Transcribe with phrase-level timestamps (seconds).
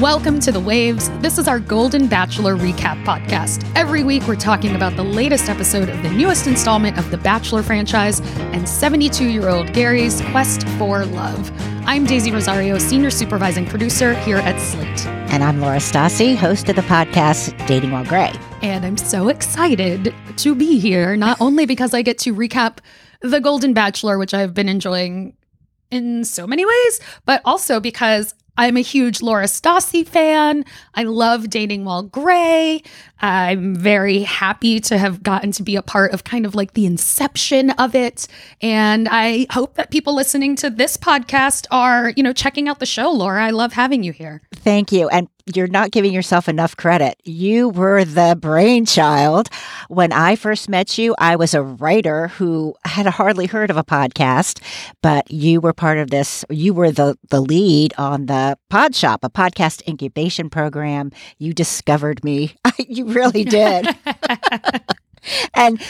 [0.00, 1.08] Welcome to The Waves.
[1.20, 3.70] This is our Golden Bachelor recap podcast.
[3.76, 7.62] Every week, we're talking about the latest episode of the newest installment of the Bachelor
[7.62, 11.52] franchise and 72 year old Gary's quest for love.
[11.86, 15.06] I'm Daisy Rosario, senior supervising producer here at Slate.
[15.30, 18.32] And I'm Laura Stassi, host of the podcast Dating While Grey.
[18.62, 22.78] And I'm so excited to be here, not only because I get to recap
[23.22, 25.34] The Golden Bachelor, which I've been enjoying
[25.90, 30.66] in so many ways, but also because I'm a huge Laura Stassi fan.
[30.94, 32.82] I love Dating While Grey.
[33.20, 36.84] I'm very happy to have gotten to be a part of kind of like the
[36.84, 38.28] inception of it.
[38.60, 42.86] And I hope that people listening to this podcast are, you know, checking out the
[42.86, 43.42] show, Laura.
[43.42, 44.42] I love having you here.
[44.54, 45.08] Thank you.
[45.08, 47.20] And you're not giving yourself enough credit.
[47.24, 49.48] You were the brainchild.
[49.88, 53.84] When I first met you, I was a writer who had hardly heard of a
[53.84, 54.62] podcast,
[55.02, 56.44] but you were part of this.
[56.50, 61.12] You were the, the lead on the Pod Shop, a podcast incubation program.
[61.38, 62.54] You discovered me.
[62.78, 63.88] you really did.
[65.54, 65.80] and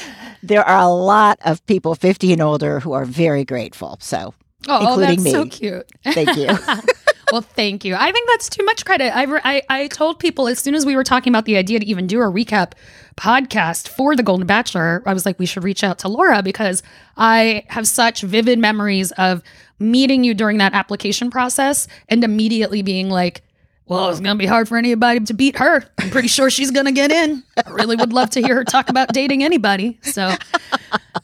[0.43, 3.99] there are a lot of people 50 and older who are very grateful.
[4.01, 4.35] So,
[4.69, 5.31] oh, oh including that's me.
[5.33, 5.91] so cute.
[6.05, 6.49] Thank you.
[7.33, 7.95] well, thank you.
[7.95, 9.15] I think that's too much credit.
[9.15, 11.87] I, I, I told people as soon as we were talking about the idea to
[11.87, 12.73] even do a recap
[13.17, 16.83] podcast for The Golden Bachelor, I was like, we should reach out to Laura because
[17.17, 19.43] I have such vivid memories of
[19.79, 23.43] meeting you during that application process and immediately being like,
[23.91, 25.83] well, it's going to be hard for anybody to beat her.
[25.99, 27.43] I'm pretty sure she's going to get in.
[27.57, 29.99] I really would love to hear her talk about dating anybody.
[30.03, 30.33] So,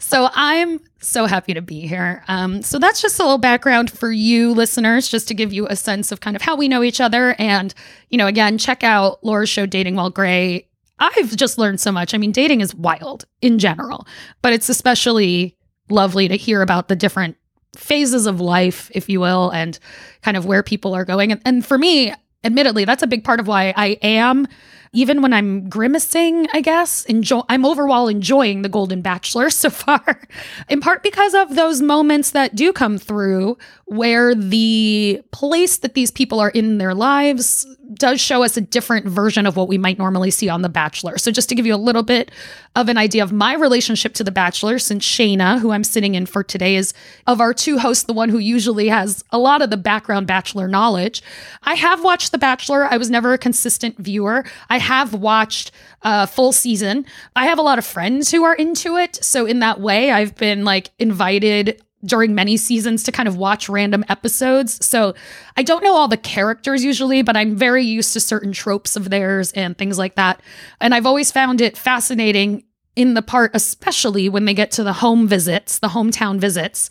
[0.01, 2.25] so I'm so happy to be here.
[2.27, 5.77] Um, so that's just a little background for you listeners, just to give you a
[5.77, 7.37] sense of kind of how we know each other.
[7.39, 7.73] And,
[8.11, 10.67] you know, again, check out Laura's show, Dating While Grey.
[10.99, 12.15] I've just learned so much.
[12.15, 14.09] I mean, dating is wild in general,
[14.43, 15.57] but it's especially
[15.89, 17.37] lovely to hear about the different
[17.77, 19.79] phases of life, if you will, and
[20.23, 21.31] kind of where people are going.
[21.31, 22.13] And, and for me,
[22.47, 24.47] admittedly, that's a big part of why I am,
[24.93, 30.23] even when I'm grimacing, I guess, enjoy I'm overall enjoying the Golden Bachelor so far.
[30.69, 36.11] In part because of those moments that do come through where the place that these
[36.11, 37.65] people are in their lives
[37.95, 41.19] does show us a different version of what we might normally see on The Bachelor.
[41.19, 42.33] So, just to give you a little bit
[42.75, 46.27] of an idea of my relationship to The Bachelor, since Shayna, who I'm sitting in
[46.27, 46.95] for today, is
[47.29, 50.67] of our two hosts, the one who usually has a lot of the background Bachelor
[50.67, 51.23] knowledge.
[51.63, 52.87] I have watched The Bachelor.
[52.87, 54.45] I was never a consistent viewer.
[54.69, 55.71] I have watched
[56.03, 57.07] a full season.
[57.37, 59.25] I have a lot of friends who are into it.
[59.25, 63.69] So, in that way, I've been like invited during many seasons to kind of watch
[63.69, 64.85] random episodes.
[64.85, 65.15] So
[65.57, 69.11] I don't know all the characters usually, but I'm very used to certain tropes of
[69.11, 70.41] theirs and things like that.
[70.81, 72.65] And I've always found it fascinating
[72.95, 76.91] in the part, especially when they get to the home visits, the hometown visits,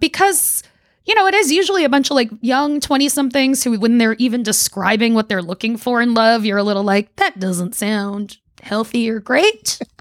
[0.00, 0.62] because.
[1.06, 4.14] You know, it is usually a bunch of like young 20 somethings who, when they're
[4.14, 8.38] even describing what they're looking for in love, you're a little like, that doesn't sound
[8.62, 9.82] healthy or great.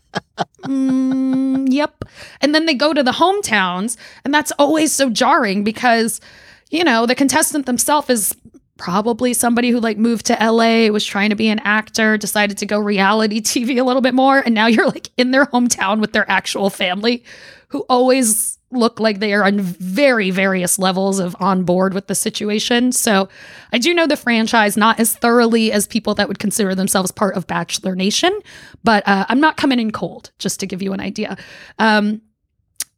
[0.62, 2.04] mm, yep.
[2.42, 6.22] And then they go to the hometowns, and that's always so jarring because,
[6.70, 8.36] you know, the contestant themselves is
[8.78, 12.66] probably somebody who like moved to LA, was trying to be an actor, decided to
[12.66, 16.14] go reality TV a little bit more, and now you're like in their hometown with
[16.14, 17.24] their actual family
[17.70, 22.16] who always look like they are on very various levels of on board with the
[22.16, 22.92] situation.
[22.92, 23.30] So
[23.72, 27.36] I do know the franchise not as thoroughly as people that would consider themselves part
[27.36, 28.38] of Bachelor Nation,
[28.84, 31.38] but uh, I'm not coming in cold, just to give you an idea.
[31.80, 32.22] Um,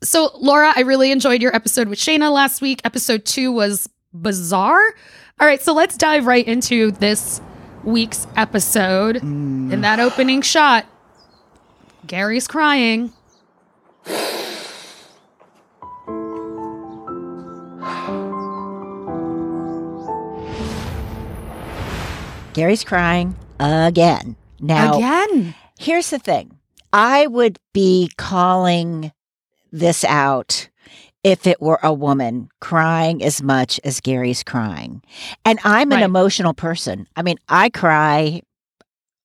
[0.03, 2.81] so, Laura, I really enjoyed your episode with Shayna last week.
[2.83, 4.83] Episode two was bizarre.
[5.39, 7.41] All right, so let's dive right into this
[7.83, 9.17] week's episode.
[9.71, 10.85] In that opening shot,
[12.05, 13.13] Gary's crying.
[22.55, 24.37] Gary's crying again.
[24.61, 25.53] Now, Again.
[25.77, 26.57] here's the thing
[26.93, 29.11] I would be calling
[29.73, 30.69] this out
[31.21, 35.01] if it were a woman crying as much as Gary's crying.
[35.43, 36.05] And I'm an Right.
[36.05, 37.07] emotional person.
[37.17, 38.41] I mean, I cry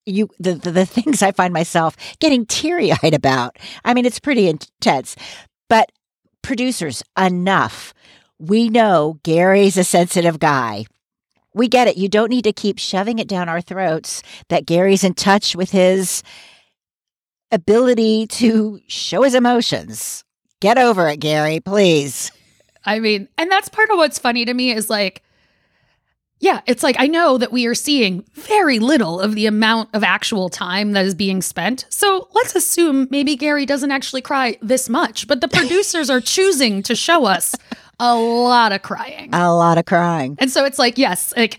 [0.06, 3.58] you the, the the things I find myself getting teary eyed about.
[3.84, 5.14] I mean, it's pretty intense.
[5.68, 5.92] But
[6.42, 7.94] producers, enough.
[8.40, 10.86] We know Gary's a sensitive guy.
[11.54, 11.96] We get it.
[11.96, 15.70] You don't need to keep shoving it down our throats that Gary's in touch with
[15.70, 16.22] his
[17.50, 20.24] ability to show his emotions.
[20.60, 22.30] Get over it, Gary, please.
[22.84, 25.22] I mean, and that's part of what's funny to me is like,
[26.38, 30.02] yeah, it's like I know that we are seeing very little of the amount of
[30.02, 31.84] actual time that is being spent.
[31.90, 36.82] So let's assume maybe Gary doesn't actually cry this much, but the producers are choosing
[36.84, 37.54] to show us
[38.00, 39.30] a lot of crying.
[39.32, 40.36] A lot of crying.
[40.40, 41.58] And so it's like, yes, like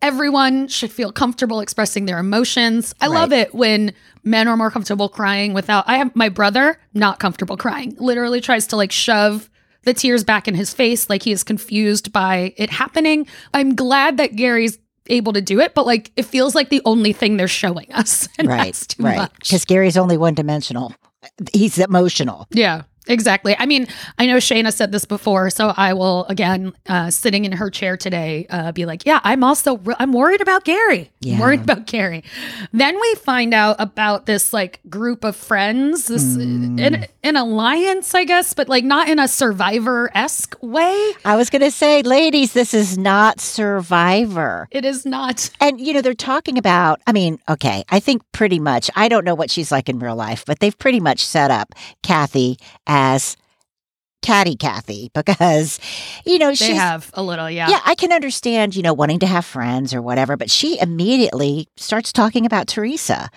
[0.00, 2.94] everyone should feel comfortable expressing their emotions.
[3.00, 3.92] I love it when
[4.22, 5.88] men are more comfortable crying without.
[5.88, 9.50] I have my brother not comfortable crying, literally tries to like shove
[9.84, 13.26] the tears back in his face, like he is confused by it happening.
[13.54, 17.12] I'm glad that Gary's able to do it, but like it feels like the only
[17.12, 18.28] thing they're showing us.
[18.44, 18.94] Right.
[18.98, 19.30] right.
[19.40, 20.94] Because Gary's only one dimensional.
[21.52, 22.46] He's emotional.
[22.50, 23.56] Yeah, exactly.
[23.58, 23.86] I mean,
[24.18, 27.96] I know Shayna said this before, so I will again, uh, sitting in her chair
[27.96, 31.10] today, uh, be like, "Yeah, I'm also re- I'm worried about Gary.
[31.26, 32.22] I'm worried about Gary."
[32.72, 36.78] Then we find out about this like group of friends, this Hmm.
[36.78, 41.12] an, an alliance, I guess, but like not in a Survivor esque way.
[41.24, 44.68] I was going to say, ladies, this is not Survivor.
[44.70, 45.48] It is not.
[45.60, 49.24] And, you know, they're talking about, I mean, okay, I think pretty much, I don't
[49.24, 52.97] know what she's like in real life, but they've pretty much set up Kathy as
[52.98, 53.36] as
[54.22, 55.78] Catty Kathy because,
[56.24, 56.74] you know, she.
[56.74, 57.68] Have a little, yeah.
[57.70, 61.68] yeah, I can understand, you know, wanting to have friends or whatever, but she immediately
[61.76, 63.30] starts talking about Theresa.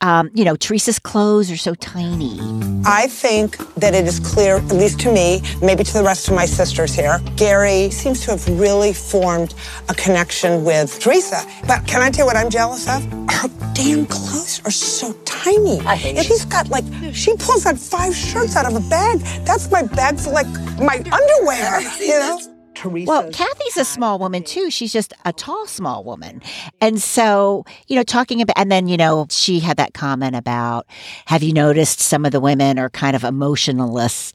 [0.00, 2.38] Um, you know, Theresa's clothes are so tiny.
[2.84, 6.34] I think that it is clear, at least to me, maybe to the rest of
[6.34, 9.54] my sisters here, Gary seems to have really formed
[9.88, 11.44] a connection with Theresa.
[11.66, 13.02] But can I tell you what I'm jealous of?
[13.30, 15.80] Her damn clothes are so tiny.
[15.80, 19.18] I hate She's got like, she pulls out five shirts out of a bag.
[19.44, 20.46] That's my bag for like
[20.80, 22.40] my underwear, you know?
[22.74, 23.08] Theresa.
[23.08, 24.70] Well, Kathy's a small woman too.
[24.70, 26.42] She's just a tall, small woman.
[26.80, 30.86] And so, you know, talking about, and then, you know, she had that comment about,
[31.24, 34.34] have you noticed some of the women are kind of emotionless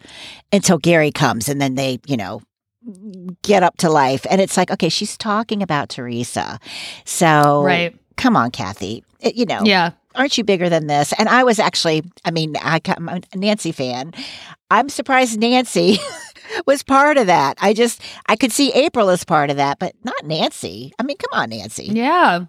[0.52, 2.42] until Gary comes and then they, you know,
[3.44, 4.26] get up to life.
[4.28, 6.60] And it's like, okay, she's talking about Theresa.
[7.06, 7.96] So, Right.
[8.18, 9.04] come on, Kathy.
[9.20, 9.92] It- you know, Yeah.
[10.16, 11.14] Aren't you bigger than this?
[11.18, 14.14] And I was actually, I mean, I, I'm a Nancy fan.
[14.70, 15.98] I'm surprised Nancy
[16.66, 17.58] was part of that.
[17.62, 20.94] I just, I could see April as part of that, but not Nancy.
[21.00, 21.86] I mean, come on, Nancy.
[21.86, 22.46] Yeah.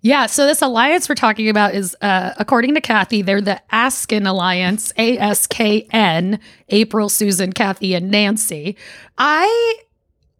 [0.00, 0.26] Yeah.
[0.26, 4.92] So this alliance we're talking about is, uh, according to Kathy, they're the Askin Alliance,
[4.98, 8.76] A S K N, April, Susan, Kathy, and Nancy.
[9.16, 9.76] I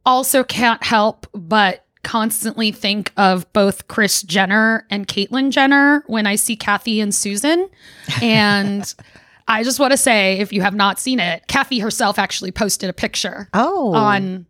[0.04, 6.36] also can't help but constantly think of both Kris Jenner and Caitlyn Jenner when I
[6.36, 7.68] see Kathy and Susan.
[8.20, 8.92] And
[9.48, 12.88] I just want to say, if you have not seen it, Kathy herself actually posted
[12.90, 14.46] a picture Oh, on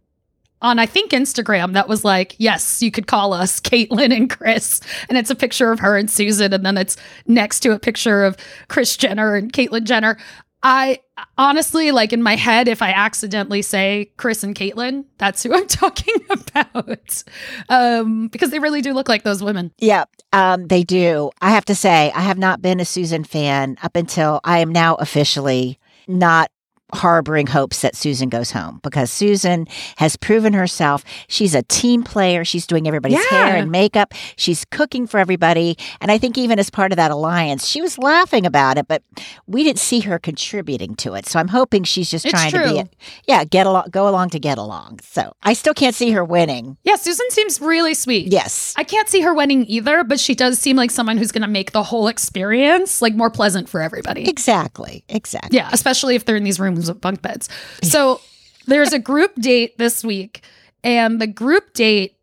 [0.60, 4.80] on I think Instagram that was like, yes, you could call us Caitlyn and Chris.
[5.08, 6.96] And it's a picture of her and Susan, and then it's
[7.26, 8.36] next to a picture of
[8.68, 10.18] Kris Jenner and Caitlyn Jenner.
[10.62, 11.00] I
[11.36, 15.66] honestly like in my head, if I accidentally say Kris and Caitlyn, that's who I'm
[15.66, 17.24] talking about.
[17.68, 19.72] Um, because they really do look like those women.
[19.78, 21.30] yeah, um, they do.
[21.40, 24.70] I have to say, I have not been a Susan fan up until I am
[24.70, 25.78] now officially
[26.08, 26.50] not
[26.94, 31.04] harboring hopes that Susan goes home because Susan has proven herself.
[31.28, 32.44] She's a team player.
[32.44, 33.46] She's doing everybody's Yeah.
[33.46, 34.12] hair and makeup.
[34.36, 35.76] She's cooking for everybody.
[36.00, 39.02] And I think even as part of that alliance, she was laughing about it, but
[39.46, 41.26] we didn't see her contributing to it.
[41.26, 42.82] So I'm hoping she's just It's trying to true.
[42.84, 42.90] be,
[43.26, 45.00] yeah, get along, go along to get along.
[45.02, 46.76] So I still can't see her winning.
[46.84, 48.32] Yeah, Susan seems really sweet.
[48.32, 48.74] Yes.
[48.76, 51.48] I can't see her winning either, but she does seem like someone who's going to
[51.48, 54.28] make the whole experience like more pleasant for everybody.
[54.28, 55.04] Exactly.
[55.08, 55.56] Exactly.
[55.56, 57.48] Yeah, especially if they're in these rooms with bunk beds.
[57.82, 58.20] So
[58.66, 60.42] there's a group date this week,
[60.84, 62.16] and the group date,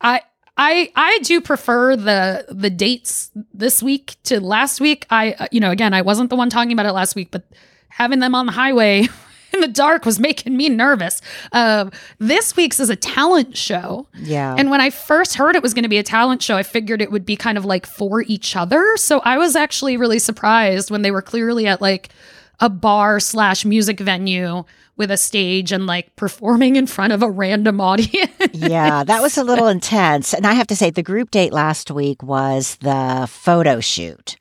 [0.00, 0.22] I
[0.58, 5.06] I I do prefer the the dates this week to last week.
[5.08, 7.44] I uh, you know again I wasn't the one talking about it last week, but
[7.88, 9.08] having them on the highway.
[9.50, 11.22] In the dark was making me nervous.
[11.52, 14.06] Um, this week's is a talent show.
[14.14, 14.54] Yeah.
[14.58, 17.00] And when I first heard it was going to be a talent show, I figured
[17.00, 18.94] it would be kind of like for each other.
[18.98, 22.10] So I was actually really surprised when they were clearly at like
[22.60, 24.64] a bar slash music venue
[24.96, 28.32] with a stage and like performing in front of a random audience.
[28.52, 30.34] yeah, that was a little intense.
[30.34, 34.36] And I have to say, the group date last week was the photo shoot,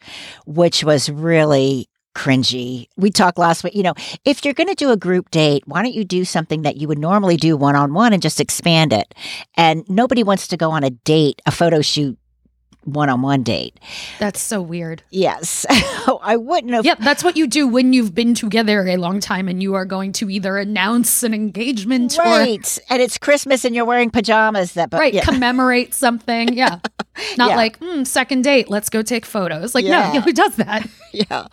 [0.46, 2.88] which was really cringy.
[2.98, 3.94] We talked last week, you know,
[4.26, 6.88] if you're going to do a group date, why don't you do something that you
[6.88, 9.14] would normally do one on one and just expand it?
[9.56, 12.18] And nobody wants to go on a date, a photo shoot
[12.88, 13.79] one on one date.
[14.17, 15.03] That's so weird.
[15.10, 15.65] Yes.
[16.22, 16.86] I wouldn't have.
[16.86, 19.86] Yep, that's what you do when you've been together a long time and you are
[19.86, 22.79] going to either announce an engagement or Right.
[22.89, 25.24] And it's Christmas and you're wearing pajamas that, but right yeah.
[25.24, 26.53] commemorate something.
[26.53, 26.79] Yeah.
[27.38, 27.56] Not Yeah.
[27.56, 29.75] like, hmm, second date, let's go take photos.
[29.75, 30.13] Like, Yeah.
[30.13, 30.88] no, who does that?
[31.12, 31.48] yeah.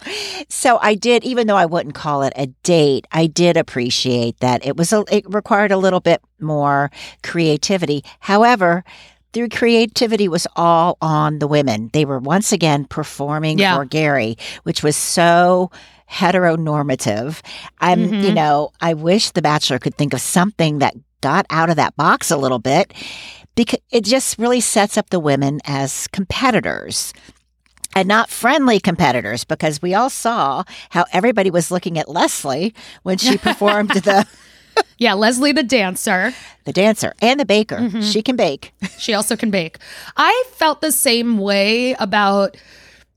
[0.48, 4.64] So I did, even though I wouldn't call it a date, I did appreciate that
[4.64, 6.90] it was a, it required a little bit more
[7.22, 8.04] creativity.
[8.20, 8.84] However,
[9.34, 11.90] the creativity was all on the women.
[11.92, 13.76] They were once again performing Yeah.
[13.76, 15.70] for Gary, which was so
[16.10, 17.40] heteronormative.
[17.80, 18.34] I'm, you Mhm.
[18.34, 22.30] know, I wish The Bachelor could think of something that got out of that box
[22.30, 22.92] a little bit
[23.54, 27.12] because it just really sets up the women as competitors
[27.96, 32.74] and not friendly competitors because we all saw how everybody was looking at Leslie
[33.04, 34.26] when she performed the
[34.96, 36.32] Yeah, Leslie the dancer.
[36.64, 37.90] the dancer and the baker.
[38.00, 38.72] She can bake.
[38.96, 39.78] She also can bake.
[40.16, 42.56] I felt the same way about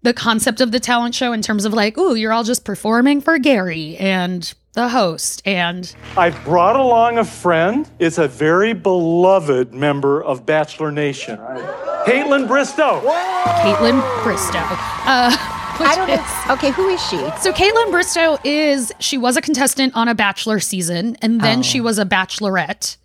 [0.02, 3.22] the concept of the talent show in terms of like, ooh, you're all just performing
[3.22, 5.42] for Gary and the host.
[5.46, 7.90] And I brought along a friend.
[8.00, 11.38] It's a very beloved member of Bachelor Nation.
[11.38, 13.02] Kaitlyn Bristowe.
[13.46, 14.66] Kaitlyn Bristowe.
[15.06, 16.54] Uh, which I don't is- know.
[16.54, 17.18] Okay, who is she?
[17.40, 21.80] So Kaitlyn Bristowe is she was a contestant on a Bachelor season, and then she
[21.80, 21.84] oh.
[21.84, 22.98] was a Bachelorette.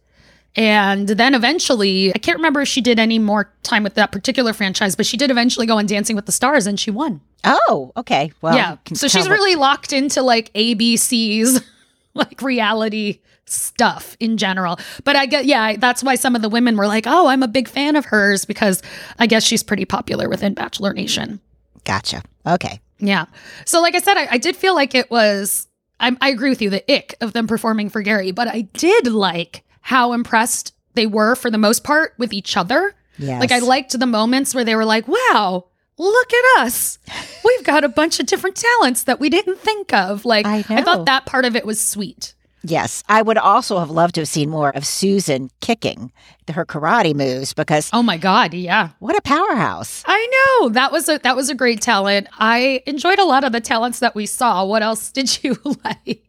[0.55, 4.53] And then eventually, I can't remember if she did any more time with that particular
[4.53, 7.23] franchise, but she did eventually go on Dancing with the Stars and she won.
[7.45, 8.33] Oh, okay.
[8.43, 8.77] Well, yeah.
[8.93, 11.63] So she's what- really locked into like ABC's
[12.15, 14.79] like reality stuff in general.
[15.05, 17.49] But I get, yeah, that's why some of the women were like, oh, I'm a
[17.49, 18.83] big fan of hers because
[19.19, 21.41] I guess she's pretty popular within Bachelor Nation.
[21.85, 22.23] Gotcha.
[22.47, 22.81] Okay.
[22.99, 23.27] Yeah.
[23.65, 25.69] So, like I said, I, I did feel like it was.
[26.01, 29.07] I, I agree with you, the ick of them performing for Gary, but I did
[29.07, 32.95] like how impressed they were for the most part with each other.
[33.19, 33.41] Yes.
[33.41, 35.67] Like I liked the moments where they were like, "Wow,
[35.99, 36.99] look at us!
[37.45, 40.83] We've got a bunch of different talents that we didn't think of." Like I know.
[40.83, 42.35] thought that part of it was sweet.
[42.65, 46.13] Yes, I would also have loved to have seen more of Susan kicking
[46.53, 48.91] her karate moves because Oh my god, yeah.
[48.99, 50.03] what a powerhouse.
[50.07, 50.69] I know.
[50.71, 52.29] That was a that was a great talent.
[52.39, 54.65] I enjoyed a lot of the talents that we saw.
[54.65, 56.23] What else did you like?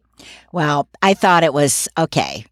[0.52, 2.46] Well, I thought it was okay.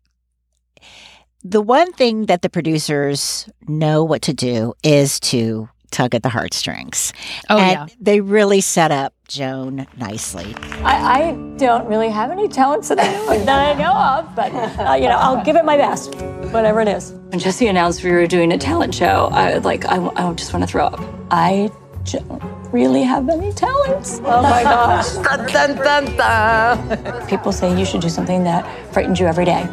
[1.45, 6.29] The one thing that the producers know what to do is to tug at the
[6.29, 7.13] heartstrings.
[7.51, 7.97] Oh and yeah.
[8.01, 10.55] they really set up Joan nicely.
[10.83, 14.93] I, I don't really have any talents that I, that I know of, but uh,
[14.93, 16.15] you know, I'll give it my best,
[16.53, 17.13] whatever it is.
[17.13, 20.65] When Jesse announced we were doing a talent show, I like I, I just want
[20.65, 21.01] to throw up.
[21.31, 21.71] I
[22.05, 24.21] don't really have any talents.
[24.23, 25.15] Oh my gosh.
[25.15, 27.27] Dun, dun, dun, dun.
[27.27, 29.67] People say you should do something that frightens you every day.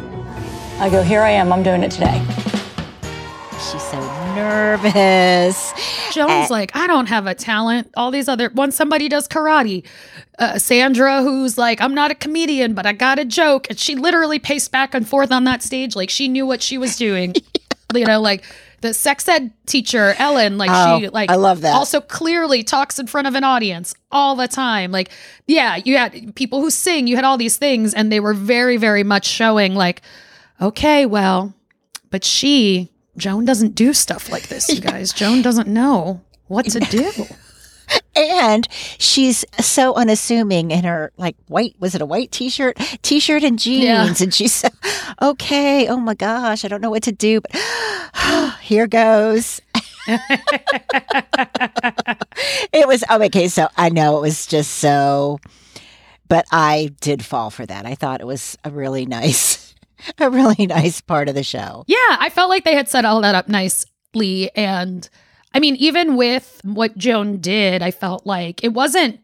[0.78, 2.24] I go, here I am, I'm doing it today.
[3.58, 5.72] She's so nervous.
[6.12, 7.90] Joan's like, I don't have a talent.
[7.96, 9.84] All these other, when somebody does karate,
[10.38, 13.68] uh, Sandra, who's like, I'm not a comedian, but I got a joke.
[13.70, 15.94] And she literally paced back and forth on that stage.
[15.94, 17.34] Like she knew what she was doing.
[17.92, 18.44] You know, like
[18.82, 21.74] the sex ed teacher, Ellen, like she, Oh, like, I love that.
[21.74, 24.92] Also clearly talks in front of an audience all the time.
[24.92, 25.10] Like,
[25.48, 28.76] yeah, you had people who sing, you had all these things, and they were very,
[28.76, 30.02] very much showing, like,
[30.62, 31.52] okay, well,
[32.10, 35.12] but she, Joan doesn't do stuff like this, you guys.
[35.12, 37.10] Joan doesn't know what to do.
[38.16, 38.66] And
[38.98, 42.76] she's so unassuming in her like white was it a white t-shirt?
[43.02, 44.14] T-shirt and jeans Yeah.
[44.20, 44.68] and she's so,
[45.22, 47.54] okay, oh my gosh, I don't know what to do, but
[48.62, 49.60] here goes.
[52.72, 55.38] it was oh okay, so I know it was just so
[56.28, 57.86] but I did fall for that.
[57.86, 59.69] I thought it was a really nice
[60.18, 61.84] a really nice part of the show.
[61.86, 64.50] Yeah, I felt like they had set all that up nicely.
[64.56, 65.08] And
[65.54, 69.20] I mean, even with what Joan did, I felt like it wasn't,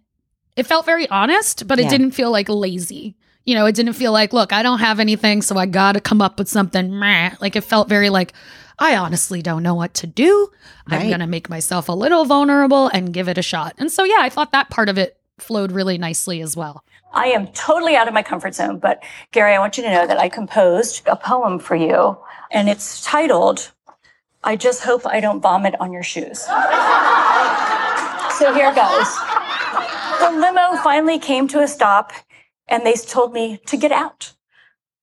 [0.57, 1.91] it felt very honest, but it Yeah.
[1.91, 3.17] didn't feel like lazy.
[3.45, 6.01] You know, it didn't feel like, look, I don't have anything, so I got to
[6.01, 6.99] come up with something.
[7.41, 8.33] Like it felt very like,
[8.79, 10.49] I honestly don't know what to do.
[10.89, 13.75] I'm going to make myself a little vulnerable and give it a shot.
[13.79, 16.83] And so, yeah, I thought that part of it flowed really nicely as well.
[17.13, 19.03] I am totally out of my comfort zone, but
[19.33, 22.19] Gary, I want you to know that I composed a poem for you,
[22.51, 23.73] and it's titled,
[24.45, 26.41] I Just Hope I Don't Vomit on Your Shoes.
[26.41, 26.53] so
[28.55, 29.17] here goes.
[30.21, 32.13] The limo finally came to a stop,
[32.69, 34.33] and they told me to get out.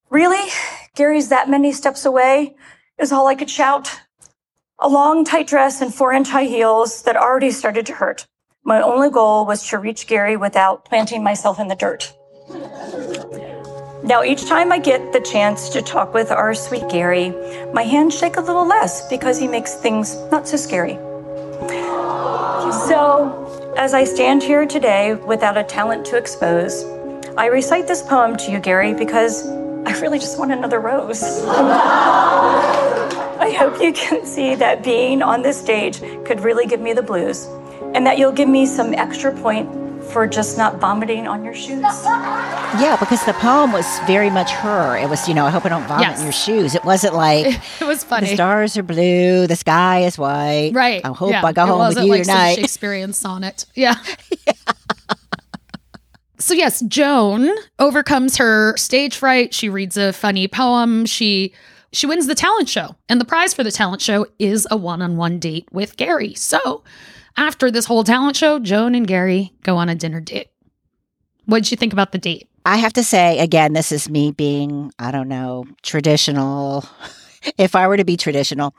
[0.10, 0.52] Really?
[0.96, 2.56] Gary's that many steps away?
[3.00, 4.00] Is all I could shout.
[4.80, 8.28] A long, tight dress and four inch high heels that already started to hurt.
[8.66, 12.14] My only goal was to reach Gary without planting myself in the dirt.
[14.06, 17.34] Now, each time I get the chance to talk with our sweet Gary,
[17.74, 20.94] my hands shake a little less because he makes things not so scary.
[22.88, 26.86] So, as I stand here today without a talent to expose,
[27.38, 29.46] I recite this poem to you, Gary, because
[29.86, 31.22] I really just want another rose.
[33.44, 37.04] I hope you can see that being on this stage could really give me the
[37.04, 37.50] blues,
[37.96, 39.70] and that you'll give me some extra point
[40.12, 41.82] for just not vomiting on your shoes.
[41.82, 44.98] Yeah, because the poem was very much her.
[44.98, 46.20] It was, you know, I hope I don't vomit Yes.
[46.20, 46.76] in your shoes.
[46.76, 47.46] It wasn't like
[47.82, 48.28] It was funny.
[48.28, 50.72] the stars are blue, the sky is white.
[50.74, 51.02] Right.
[51.06, 51.44] I hope yeah.
[51.46, 52.56] I go It home with wasn't you like some tonight.
[52.60, 53.66] Shakespearean sonnet.
[53.76, 53.96] Yeah.
[56.38, 59.54] so yes, Joan overcomes her stage fright.
[59.54, 61.06] She reads a funny poem.
[61.06, 61.54] She
[61.94, 62.96] she wins the talent show.
[63.08, 66.34] And the prize for the talent show is a one-on-one date with Gary.
[66.34, 66.84] So
[67.38, 70.48] after this whole talent show, Joan and Gary go on a dinner date.
[71.46, 72.48] What did you think about the date?
[72.66, 76.86] I have to say, again, this is me being, I don't know, traditional.
[77.58, 78.74] if I were to be traditional,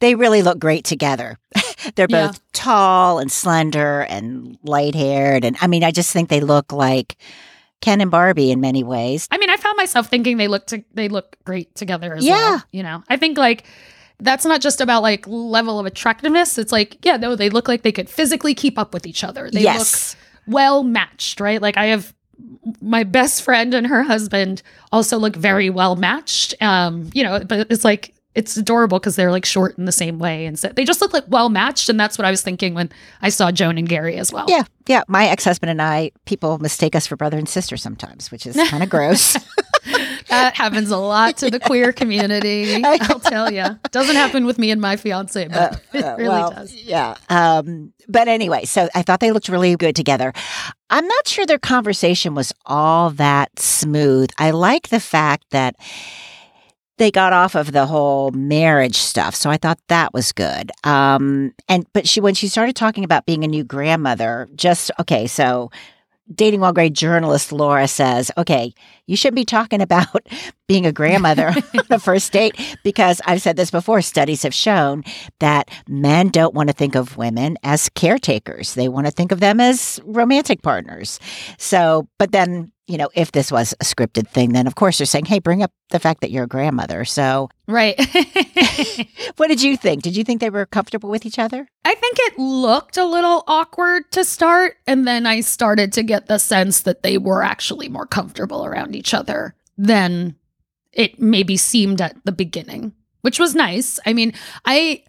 [0.00, 1.36] they really look great together.
[1.96, 2.28] They're Yeah.
[2.28, 5.44] both tall and slender and light haired.
[5.44, 7.16] And I mean, I just think they look like
[7.80, 9.26] Ken and Barbie in many ways.
[9.32, 12.34] I mean, I found myself thinking they look to, they look great together as Yeah.
[12.34, 12.62] well.
[12.70, 13.64] You know, I think like
[14.20, 16.58] that's not just about like level of attractiveness.
[16.58, 19.50] It's like, yeah, no, they look like they could physically keep up with each other.
[19.50, 20.14] They yes.
[20.14, 21.60] look well matched, right?
[21.60, 22.14] Like I have
[22.80, 26.54] my best friend and her husband also look very well matched.
[26.62, 30.18] Um, you know, but it's like it's adorable because they're like short in the same
[30.18, 31.88] way, and so they just look like well matched.
[31.88, 32.90] And that's what I was thinking when
[33.22, 34.46] I saw Joan and Gary as well.
[34.48, 34.64] Yeah.
[34.86, 35.02] Yeah.
[35.08, 38.56] My ex husband and I, people mistake us for brother and sister sometimes, which is
[38.68, 39.36] kind of gross.
[40.28, 42.82] That happens a lot to the queer community.
[42.84, 43.64] I'll tell you.
[43.90, 46.74] Doesn't happen with me and my fiance, but it Uh, really well, does.
[46.74, 47.16] Yeah.
[47.28, 50.32] Um, but anyway, so I thought they looked really good together.
[50.90, 54.30] I'm not sure their conversation was all that smooth.
[54.38, 55.76] I like the fact that
[56.96, 59.34] they got off of the whole marriage stuff.
[59.34, 60.70] So I thought that was good.
[60.84, 65.26] Um, and but she when she started talking about being a new grandmother, just okay,
[65.26, 65.70] so
[66.32, 68.72] dating while grey journalist Laura says, okay,
[69.06, 70.26] you shouldn't be talking about
[70.68, 74.00] being a grandmother on a first date because I've said this before.
[74.02, 75.04] Studies have shown
[75.40, 78.74] that men don't want to think of women as caretakers.
[78.74, 81.20] They want to think of them as romantic partners.
[81.58, 85.06] So, but then, you know, if this was a scripted thing, then of course they're
[85.06, 87.04] saying, hey, bring up the fact that you're a grandmother.
[87.04, 87.98] So, Right.
[89.36, 90.02] what did you think?
[90.02, 91.66] Did you think they were comfortable with each other?
[91.84, 96.26] I think it looked a little awkward to start, and then I started to get
[96.26, 100.36] the sense that they were actually more comfortable around each other than
[100.92, 103.98] it maybe seemed at the beginning, which was nice.
[104.06, 104.32] I mean,
[104.64, 105.02] I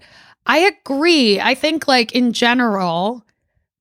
[0.45, 1.39] I agree.
[1.39, 3.25] I think like in general,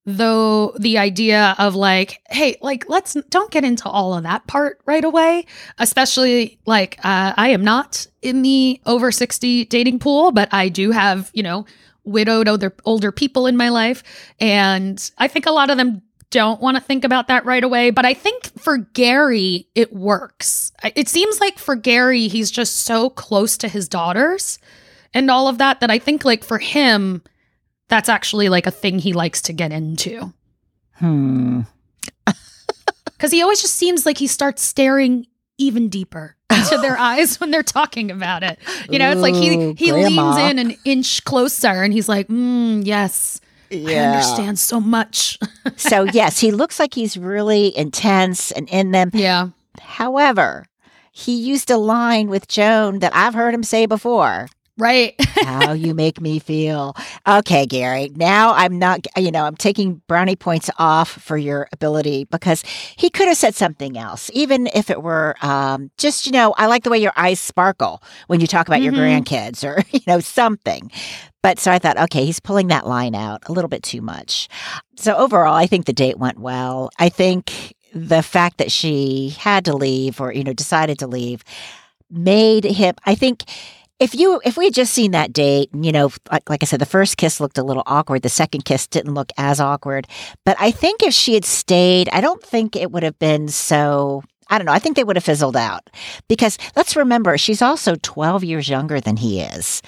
[0.06, 4.80] though the idea of like, hey, like let's don't get into all of that part
[4.86, 5.46] right away,
[5.78, 10.90] especially like uh, I am not in the over 60 dating pool, but I do
[10.90, 11.66] have, you know,
[12.04, 14.02] widowed older older people in my life
[14.38, 16.02] and I think a lot of them
[16.34, 20.72] don't want to think about that right away, but I think for Gary it works.
[20.96, 24.58] It seems like for Gary he's just so close to his daughters
[25.14, 27.22] and all of that that I think like for him
[27.88, 30.32] that's actually like a thing he likes to get into
[30.96, 31.60] Hmm.
[33.18, 37.50] cuz he always just seems like he starts staring even deeper into their eyes when
[37.52, 38.58] they're talking about it.
[38.90, 40.30] You know, it's like he he grandma.
[40.34, 43.40] leans in an inch closer and he's like, mm, "Yes,
[43.74, 45.38] I understand so much."
[45.76, 49.10] so yes, he looks like he's really intense and in them.
[49.12, 49.48] yeah.
[49.80, 50.66] However,
[51.12, 54.48] he used a line with Joan that I've heard him say before.
[54.76, 55.14] Right.
[55.44, 56.96] How you make me feel.
[57.28, 58.10] Okay, Gary.
[58.16, 62.62] Now I'm not, you know, I'm taking brownie points off for your ability because
[62.96, 66.66] he could have said something else, even if it were um, just, you know, I
[66.66, 69.24] like the way your eyes sparkle when you talk about your Mhm.
[69.24, 70.90] grandkids or, you know, something.
[71.42, 74.48] But so I thought, okay, he's pulling that line out a little bit too much.
[74.96, 76.90] So overall, I think the date went well.
[76.98, 81.44] I think the fact that she had to leave or, you know, decided to leave
[82.10, 83.44] made him, I think
[84.00, 86.80] if you if we had just seen that date, you know, like like I said,
[86.80, 88.22] the first kiss looked a little awkward.
[88.22, 90.06] The second kiss didn't look as awkward.
[90.44, 94.22] But I think if she had stayed, I don't think it would have been so.
[94.48, 94.72] I don't know.
[94.72, 95.88] I think they would have fizzled out
[96.28, 99.80] because let's remember she's also twelve years younger than he is.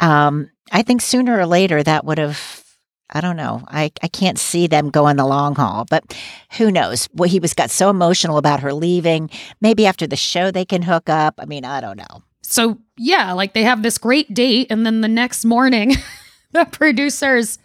[0.00, 2.64] Um, I think sooner or later that would have.
[3.10, 3.62] I don't know.
[3.68, 6.14] I, I can't see them going the long haul, but
[6.58, 7.08] who knows?
[7.14, 9.30] Well, he was got so emotional about her leaving.
[9.62, 11.34] Maybe after the show they can hook up.
[11.38, 12.22] I mean, I don't know.
[12.50, 15.96] So, yeah, like they have this great date and then the next morning
[16.52, 17.58] the producers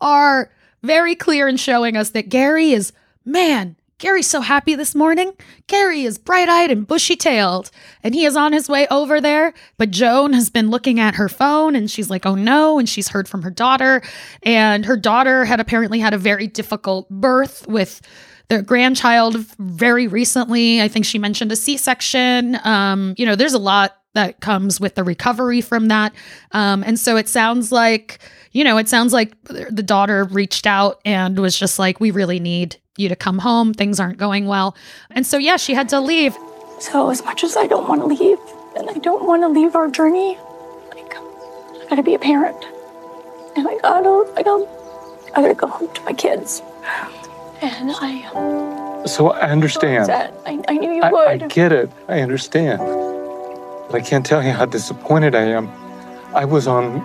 [0.00, 0.50] are
[0.82, 2.92] very clear in showing us that Gary is
[3.24, 5.32] man, Gary's so happy this morning.
[5.68, 7.70] Gary is bright eyed and bushy tailed,
[8.02, 9.52] and he is on his way over there.
[9.76, 12.80] But Joan has been looking at her phone and she's like, oh no.
[12.80, 14.02] And she's heard from her daughter.
[14.42, 18.00] And her daughter had apparently had a very difficult birth with
[18.48, 20.82] their grandchild very recently.
[20.82, 22.58] I think she mentioned a C section.
[22.64, 26.12] Um, you know, there's a lot that comes with the recovery from that.
[26.52, 28.18] Um, and so it sounds like,
[28.52, 32.40] you know, it sounds like the daughter reached out and was just like, we really
[32.40, 33.72] need you to come home.
[33.72, 34.76] Things aren't going well.
[35.12, 36.36] And so, yeah, she had to leave.
[36.80, 38.38] So, as much as I don't want to leave,
[38.76, 40.36] and I don't want to leave our journey,
[40.94, 42.56] like, I gotta be a parent.
[43.56, 44.68] And I gotta, I gotta,
[45.36, 46.62] I gotta go home to my kids.
[47.62, 48.22] And I.
[48.34, 50.06] Um, So I understand.
[50.06, 50.12] so.
[50.46, 51.50] I, I knew you I, I would.
[51.50, 51.90] get it.
[52.08, 52.80] I understand.
[53.90, 55.68] But I can't tell you how disappointed I am.
[56.32, 57.00] I was on,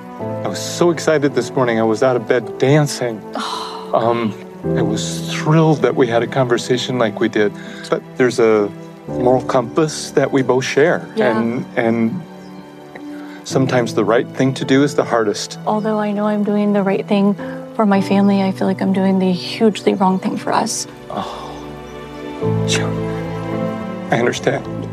[0.46, 1.80] I was so excited this morning.
[1.80, 3.22] I was out of bed dancing.
[3.94, 4.34] Um,
[4.76, 7.54] I was thrilled that we had a conversation like we did.
[7.90, 8.70] But there's a
[9.08, 11.08] moral compass that we both share.
[11.16, 11.40] Yeah.
[11.40, 15.60] And, and sometimes the right thing to do is the hardest.
[15.66, 17.36] Although I know I'm doing the right thing
[17.76, 20.88] for my family, I feel like I'm doing the hugely wrong thing for us.
[21.10, 24.10] Oh, yeah.
[24.12, 24.85] I understand.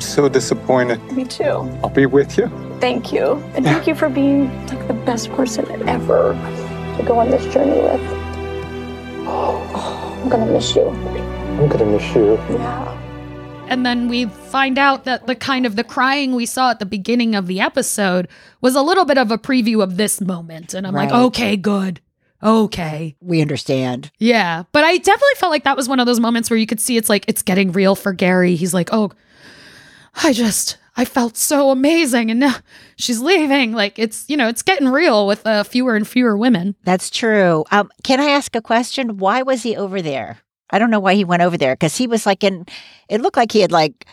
[0.00, 0.98] I'm so disappointed.
[1.12, 1.44] Me too.
[1.84, 2.48] I'll be with you.
[2.80, 3.32] Thank you.
[3.54, 6.32] And thank you for being like the best person ever
[6.96, 8.00] to go on this journey with.
[9.28, 10.88] Oh, I'm gonna miss you.
[10.88, 12.36] I'm gonna miss you.
[12.48, 13.66] Yeah.
[13.68, 16.86] And then we find out that the kind of the crying we saw at the
[16.86, 18.26] beginning of the episode
[18.62, 20.72] was a little bit of a preview of this moment.
[20.72, 22.00] And I'm like, okay, good.
[22.42, 23.16] Okay.
[23.20, 24.10] We understand.
[24.16, 24.62] Yeah.
[24.72, 26.96] But I definitely felt like that was one of those moments where you could see
[26.96, 28.54] it's like, it's getting real for Gary.
[28.54, 29.12] He's like, oh,
[30.22, 32.30] I just, I felt so amazing.
[32.30, 32.56] And now
[32.96, 33.72] she's leaving.
[33.72, 36.76] Like, it's, you know, it's getting real with uh, fewer and fewer women.
[36.84, 37.64] That's true.
[37.70, 39.18] Um, can I ask a question?
[39.18, 40.38] Why was he over there?
[40.70, 42.64] I don't know why he went over there because he was like in.
[43.08, 44.06] It looked like he had like.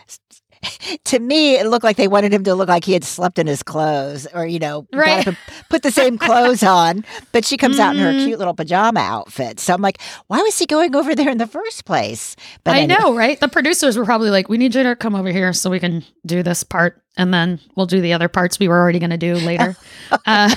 [1.04, 3.46] To me, it looked like they wanted him to look like he had slept in
[3.46, 5.26] his clothes, or you know, Right.
[5.70, 7.04] put the same clothes on.
[7.32, 8.24] But she comes out in her Mhm.
[8.24, 9.60] cute little pajama outfit.
[9.60, 12.36] So I'm like, why was he going over there in the first place?
[12.64, 12.98] But I anyway.
[13.00, 13.38] know, right?
[13.40, 16.04] The producers were probably like, we need you to come over here so we can
[16.26, 17.02] do this part.
[17.16, 19.76] And then we'll do the other parts we were already going to do later.
[20.26, 20.54] uh,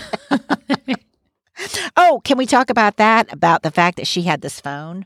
[1.95, 3.31] Oh, can we talk about that?
[3.31, 5.05] About the fact that she had this phone?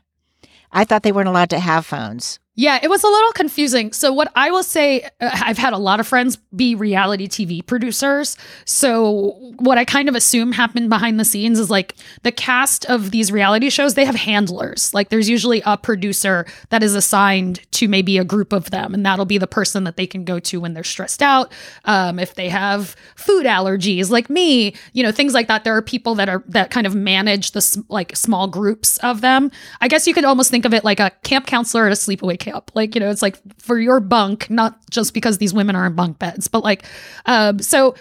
[0.72, 2.38] I thought they weren't allowed to have phones.
[2.58, 3.92] Yeah, it was a little confusing.
[3.92, 7.64] So, what I will say, uh, I've had a lot of friends be reality TV
[7.64, 8.38] producers.
[8.64, 13.10] So, what I kind of assume happened behind the scenes is like the cast of
[13.10, 14.94] these reality shows, they have handlers.
[14.94, 19.04] Like, there's usually a producer that is assigned to maybe a group of them, and
[19.04, 21.52] that'll be the person that they can go to when they're stressed out.
[21.84, 25.64] Um, if they have food allergies, like me, you know, things like that.
[25.64, 29.50] There are people that are that kind of manage the like small groups of them.
[29.82, 32.45] I guess you could almost think of it like a camp counselor at a sleepaway
[32.46, 32.70] camp.
[32.74, 35.94] Like, you know, it's like for your bunk, not just because these women are in
[35.94, 36.84] bunk beds, but like,
[37.26, 37.94] um, so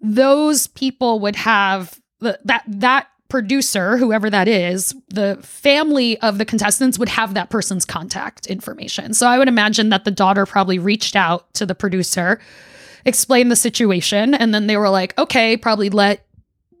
[0.00, 6.44] those people would have the, that, that producer, whoever that is, the family of the
[6.44, 9.14] contestants would have that person's contact information.
[9.14, 12.40] So I would imagine that the daughter probably reached out to the producer,
[13.04, 16.26] explained the situation, and then they were like, okay, probably let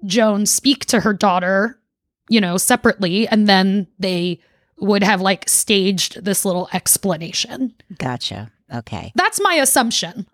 [0.04, 1.80] Joan speak to her daughter,
[2.28, 4.40] you know, separately, and then they
[4.78, 7.74] would have like staged this little explanation.
[7.98, 8.50] Gotcha.
[8.74, 9.12] Okay.
[9.14, 10.26] That's my assumption.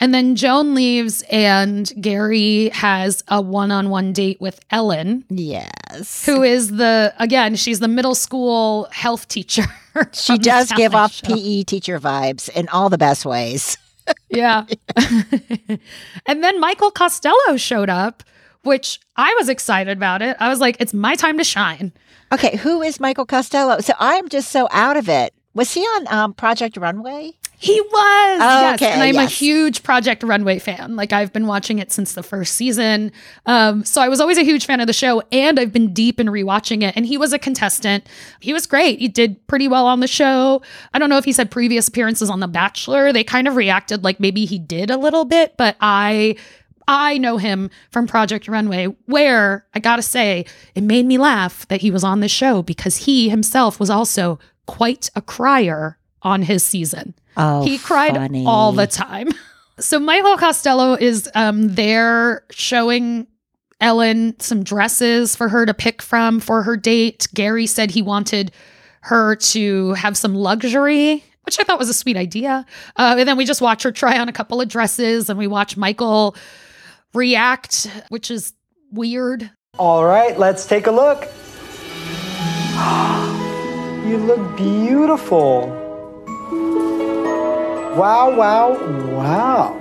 [0.00, 6.24] And then Joan leaves, and Gary has a one on one date with Ellen, Yes.
[6.24, 9.64] who is the, again, she's the middle school health teacher.
[10.12, 11.34] She does give off show.
[11.34, 13.76] PE teacher vibes in all the best ways.
[14.30, 14.64] Yeah.
[16.26, 18.22] and then Michael Costello showed up,
[18.62, 20.36] which I was excited about it.
[20.40, 21.92] I was like, it's my time to shine.
[22.32, 23.80] Okay, who is Michael Costello?
[23.80, 25.34] So I'm just so out of it.
[25.54, 27.32] Was he on um, Project Runway?
[27.60, 28.38] He was.
[28.40, 28.74] yes.
[28.80, 30.94] Okay, And I'm a huge Project Runway fan.
[30.94, 33.10] Like I've been watching it since the first season.
[33.46, 36.20] Um, so I was always a huge fan of the show and I've been deep
[36.20, 36.94] in rewatching it.
[36.96, 38.06] And he was a contestant.
[38.38, 39.00] He was great.
[39.00, 40.62] He did pretty well on the show.
[40.94, 43.12] I don't know if he's had previous appearances on The Bachelor.
[43.12, 46.36] They kind of reacted like maybe he did a little bit, but I
[46.88, 51.82] I know him from Project Runway, where I gotta say, it made me laugh that
[51.82, 56.64] he was on this show because he himself was also quite a crier on his
[56.64, 57.14] season.
[57.36, 58.44] Oh, he cried funny.
[58.46, 59.28] all the time.
[59.80, 63.28] So Michael Costello is um, there showing
[63.80, 67.28] Ellen some dresses for her to pick from for her date.
[67.32, 68.50] Gary said he wanted
[69.02, 72.66] her to have some luxury, which I thought was a sweet idea.
[72.96, 75.46] Uh, and then we just watch her try on a couple of dresses and we
[75.46, 76.34] watch Michael
[77.14, 78.52] react, which is
[78.92, 79.50] weird.
[79.78, 81.28] All right, let's take a look.
[84.08, 85.68] You look beautiful.
[87.94, 88.72] Wow, wow,
[89.18, 89.74] wow.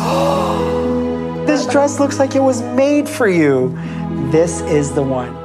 [1.46, 3.78] this dress looks like it was made for you.
[4.32, 5.39] This is the one.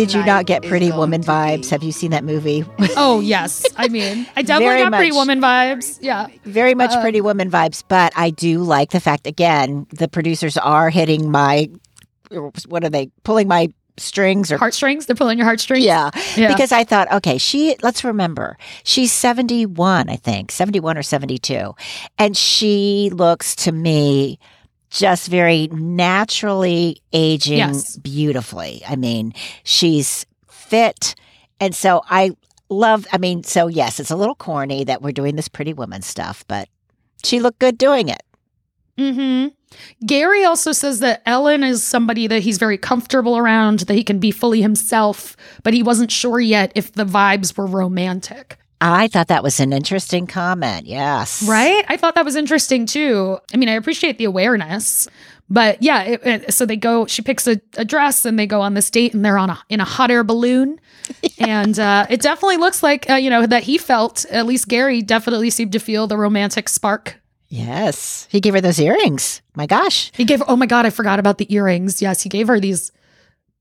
[0.00, 1.68] Did you not get Pretty Woman vibes?
[1.70, 2.64] Have you seen that movie?
[2.96, 5.12] Oh yes, I mean, I definitely Very got Pretty.
[5.12, 5.98] Woman vibes.
[6.00, 10.08] Yeah, Very much Uh, Pretty Woman vibes, but I do like the fact again the
[10.08, 11.68] producers are hitting my
[12.68, 15.04] what are they pulling my strings or heartstrings.
[15.06, 15.84] They're pulling your heartstrings.
[15.84, 16.10] yeah.
[16.36, 16.48] Yeah.
[16.48, 21.74] Because I thought, okay, she, let's remember, she's 71, I think, 71 or 72.
[22.18, 24.38] And she looks to me
[24.90, 27.96] just very naturally aging Yes.
[27.96, 28.82] beautifully.
[28.86, 29.32] I mean,
[29.64, 31.14] she's fit.
[31.60, 32.32] And so I
[32.68, 36.02] love, I mean, so yes, it's a little corny that we're doing this pretty woman
[36.02, 36.68] stuff, but
[37.24, 38.22] she looked good doing it.
[38.98, 39.46] hmm
[40.04, 44.18] Gary also says that Ellen is somebody that he's very comfortable around, that he can
[44.18, 48.58] be fully himself, but he wasn't sure yet if the vibes were romantic.
[48.80, 50.86] I thought that was an interesting comment.
[50.86, 51.42] Yes.
[51.42, 51.84] Right?
[51.88, 53.38] I thought that was interesting too.
[53.52, 55.06] I mean, I appreciate the awareness,
[55.50, 56.02] but yeah.
[56.02, 57.06] It, it- so they go.
[57.06, 59.58] She picks a, a dress, and they go on this date, and they're on a
[59.68, 60.80] in a hot air balloon,
[61.38, 64.24] and uh, it definitely looks like uh, you know that he felt.
[64.30, 67.16] At least Gary definitely seemed to feel the romantic spark.
[67.48, 68.28] Yes.
[68.30, 69.42] He gave her those earrings.
[69.56, 70.12] My gosh.
[70.14, 70.40] He gave.
[70.46, 72.00] Oh my god, I forgot about the earrings.
[72.00, 72.92] Yes, he gave her these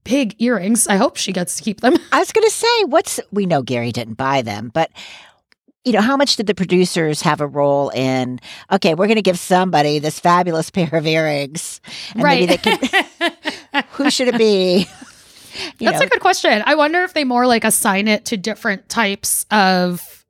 [0.04, 0.88] big earrings.
[0.88, 1.96] I hope she gets to keep them.
[2.12, 4.92] I was going to say, what's we know Gary didn't buy them, but
[5.86, 8.40] you know, how much did the producers have a role in?
[8.72, 11.82] Okay, we're going to give somebody this fabulous pair of earrings,
[12.14, 12.80] and maybe they can.
[13.92, 14.88] who should it be?
[15.80, 16.64] You That's know, a good question.
[16.66, 20.26] I wonder if they more like assign it to different types of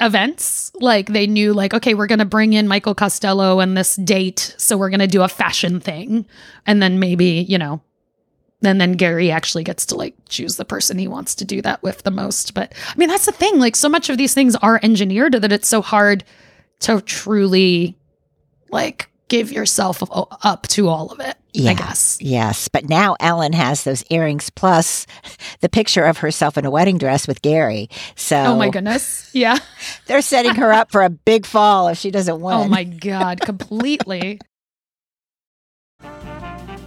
[0.00, 0.72] events.
[0.76, 4.54] Like they knew, like, okay, we're going to bring in Michael Costello and this date.
[4.58, 6.26] So we're going to do a fashion thing.
[6.66, 7.82] And then maybe, you know,
[8.62, 11.82] and then Gary actually gets to like choose the person he wants to do that
[11.82, 12.54] with the most.
[12.54, 13.58] But I mean, that's the thing.
[13.58, 16.24] Like, so much of these things are engineered that it's so hard
[16.80, 17.96] to truly
[18.70, 22.18] like give yourself up to all of it, I guess.
[22.20, 25.06] Yes, but now Ellen has those earrings plus
[25.60, 27.88] the picture of herself in a wedding dress with Gary.
[28.14, 29.30] So Oh my goodness.
[29.32, 29.58] Yeah.
[30.06, 32.54] they're setting her up for a big fall if she doesn't oh win.
[32.54, 33.40] Oh my God.
[33.40, 34.38] Completely.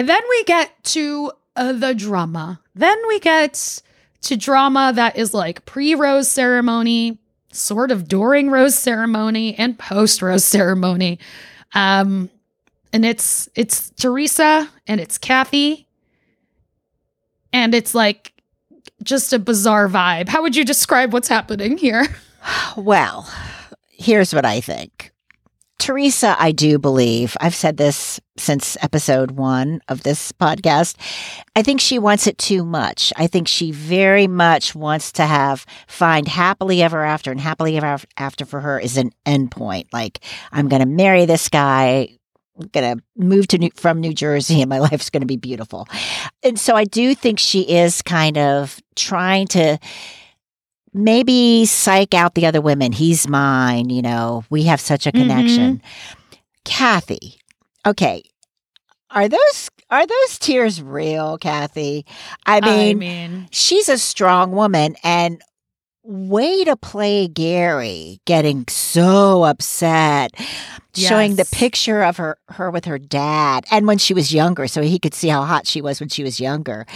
[0.00, 2.58] And then we get to uh, the drama.
[2.74, 3.82] Then we get
[4.22, 7.18] to drama that is like pre rose ceremony,
[7.52, 11.18] sort of during rose ceremony, and post rose ceremony.
[11.74, 12.30] Um,
[12.94, 15.86] and it's it's Theresa and it's Kathy,
[17.52, 18.32] and it's like
[19.02, 20.30] just a bizarre vibe.
[20.30, 22.06] How would you describe what's happening here?
[22.74, 23.30] Well,
[23.90, 25.09] here's what I think.
[25.80, 30.96] Theresa, I do believe, I've said this since episode one of this podcast.
[31.56, 33.14] I think she wants it too much.
[33.16, 37.98] I think she very much wants to have find happily ever after, and happily ever
[38.18, 39.88] after for her is an end point.
[39.90, 40.20] Like,
[40.52, 42.10] I'm going to marry this guy.
[42.60, 45.38] I'm going to move to New, from New Jersey and my life's going to be
[45.38, 45.88] beautiful.
[46.42, 49.78] And so I do think she is kind of trying to
[50.92, 52.92] maybe psych out the other women.
[52.92, 55.78] He's mine, you know, we have such a connection.
[55.78, 56.36] Mm-hmm.
[56.64, 57.40] Kathy,
[57.86, 58.22] okay.
[59.10, 62.06] Are those are those tears real, Kathy?
[62.46, 65.42] I mean, I mean, she's a strong woman and
[66.02, 70.32] way to play Gary getting so upset
[70.94, 74.82] showing the picture of her her with her dad and when she was younger so
[74.82, 76.86] he could see how hot she was when she was younger.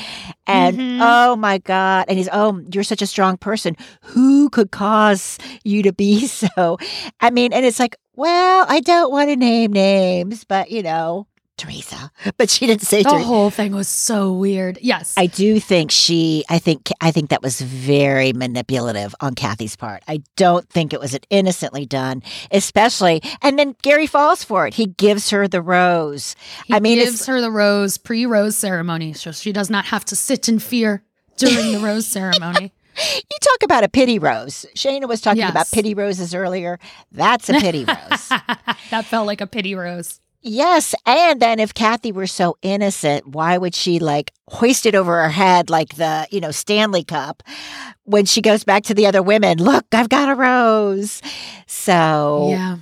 [0.46, 0.98] And Mhm.
[1.00, 3.76] oh my god and he's oh you're such a strong person.
[4.02, 6.78] Who could cause you to be so?
[7.20, 11.26] I mean and it's like well i don't want to name names but you know
[11.57, 13.25] theresa but she didn't say the Theresa.
[13.27, 14.79] whole thing was so weird.
[14.83, 15.14] Yes.
[15.17, 20.03] I do think she I think I think that was very manipulative on Kathy's part.
[20.09, 24.75] I don't think it was innocently done, especially and then Gary falls for it.
[24.75, 26.35] He gives her the rose.
[26.67, 30.17] He I mean gives her the rose pre-rose ceremony, so she does not have to
[30.17, 31.03] sit in fear
[31.37, 32.73] during the rose ceremony.
[32.97, 34.67] you talk about a pity rose.
[34.77, 36.79] Shayna was talking about pity roses earlier.
[37.12, 38.29] That's a pity rose.
[38.90, 40.21] that felt like a pity rose.
[40.46, 40.94] Yes.
[41.07, 45.30] And then if Kathy were so innocent, why would she like hoist it over her
[45.30, 47.42] head like the, you know, Stanley Cup
[48.04, 49.57] when she goes back to the other women?
[49.59, 51.22] Look, I've got a rose.
[51.66, 52.76] So, Yeah.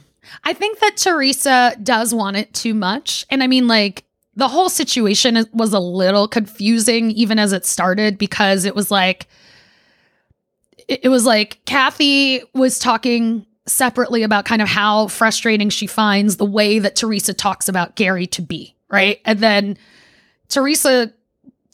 [0.45, 3.27] I think that Theresa does want it too much.
[3.31, 8.19] And I mean, like, the whole situation was a little confusing even as it started
[8.19, 9.29] because it was like,
[10.89, 16.45] it was like Kathy was talking separately about kind of how frustrating she finds the
[16.45, 19.21] way that Theresa talks about Gary to be, right?
[19.25, 19.79] And then
[20.49, 21.13] Theresa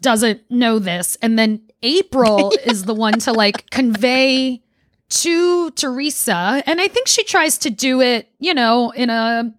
[0.00, 1.16] doesn't know this.
[1.22, 4.62] And then April is the one to like convey
[5.10, 6.62] to Theresa.
[6.66, 9.54] And I think she tries to do it, you know, in a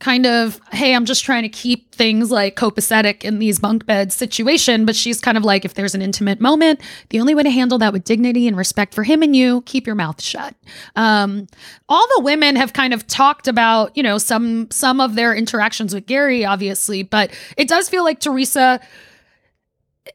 [0.00, 4.12] kind of, hey, I'm just trying to keep things like copacetic in these bunk bed
[4.12, 4.86] situation.
[4.86, 7.76] But she's kind of like, if there's an intimate moment, the only way to handle
[7.78, 10.54] that with dignity and respect for him and you, keep your mouth shut.
[10.96, 11.46] Um,
[11.88, 15.94] all the women have kind of talked about, you know, some some of their interactions
[15.94, 18.80] with Gerry, obviously, but it does feel like Theresa.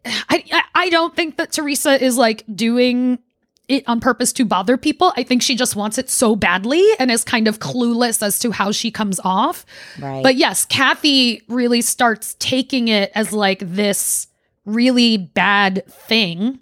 [0.05, 3.19] I I- I don't think that Theresa is like doing
[3.67, 5.13] it on purpose to bother people.
[5.17, 8.51] I think she just wants it so badly and is kind of clueless as to
[8.51, 9.65] how she comes off.
[9.99, 10.23] right.
[10.23, 14.27] But yes, Kathy really starts taking it as like this
[14.65, 16.59] really bad thing.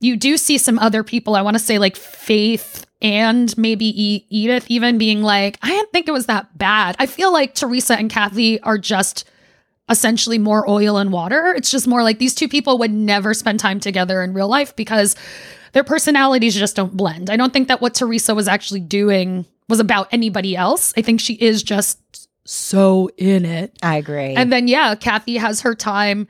[0.00, 4.26] You do see some other people, I want to say like Faith and maybe E-
[4.30, 6.96] Edith even being like, I didn't think it was that bad.
[6.98, 9.28] I feel like Theresa and Kathy are just
[9.88, 11.52] essentially more oil and water.
[11.56, 14.74] It's just more like these two people would never spend time together in real life
[14.76, 15.16] because
[15.72, 17.30] their personalities just don't blend.
[17.30, 20.92] I don't think that what Theresa was actually doing was about anybody else.
[20.96, 23.76] I think she is just so in it.
[23.82, 24.34] I agree.
[24.34, 26.28] And then yeah, Kathy has her time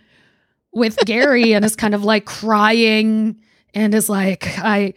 [0.73, 3.41] with Gerry and is kind of like crying
[3.75, 4.95] and is like, I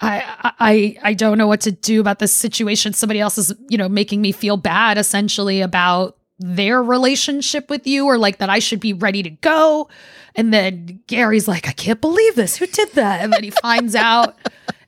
[0.00, 2.92] I I I don't know what to do about this situation.
[2.92, 8.06] Somebody else is, you know, making me feel bad essentially about their relationship with you
[8.06, 9.88] or like that I should be ready to go.
[10.34, 12.56] And then Gerry's like, I can't believe this.
[12.56, 13.20] Who did that?
[13.20, 14.36] And then he finds out.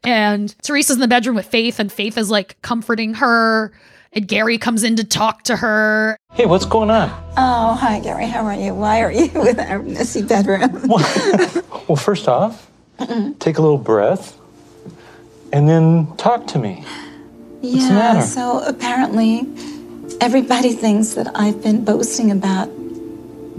[0.02, 3.72] And Theresa's in the bedroom with Faith, and Faith is like comforting her.
[4.12, 6.16] And Gerry comes in to talk to her.
[6.32, 7.10] Hey, what's going on?
[7.36, 8.26] Oh, hi, Gerry.
[8.26, 8.74] How are you?
[8.74, 10.90] Why are you in our messy bedroom?
[11.88, 13.34] Well, first off, mm-hmm.
[13.34, 14.36] take a little breath
[15.52, 16.84] and then talk to me.
[17.60, 18.22] the yeah, matter?
[18.22, 19.42] so apparently
[20.20, 22.68] everybody thinks that I've been boasting about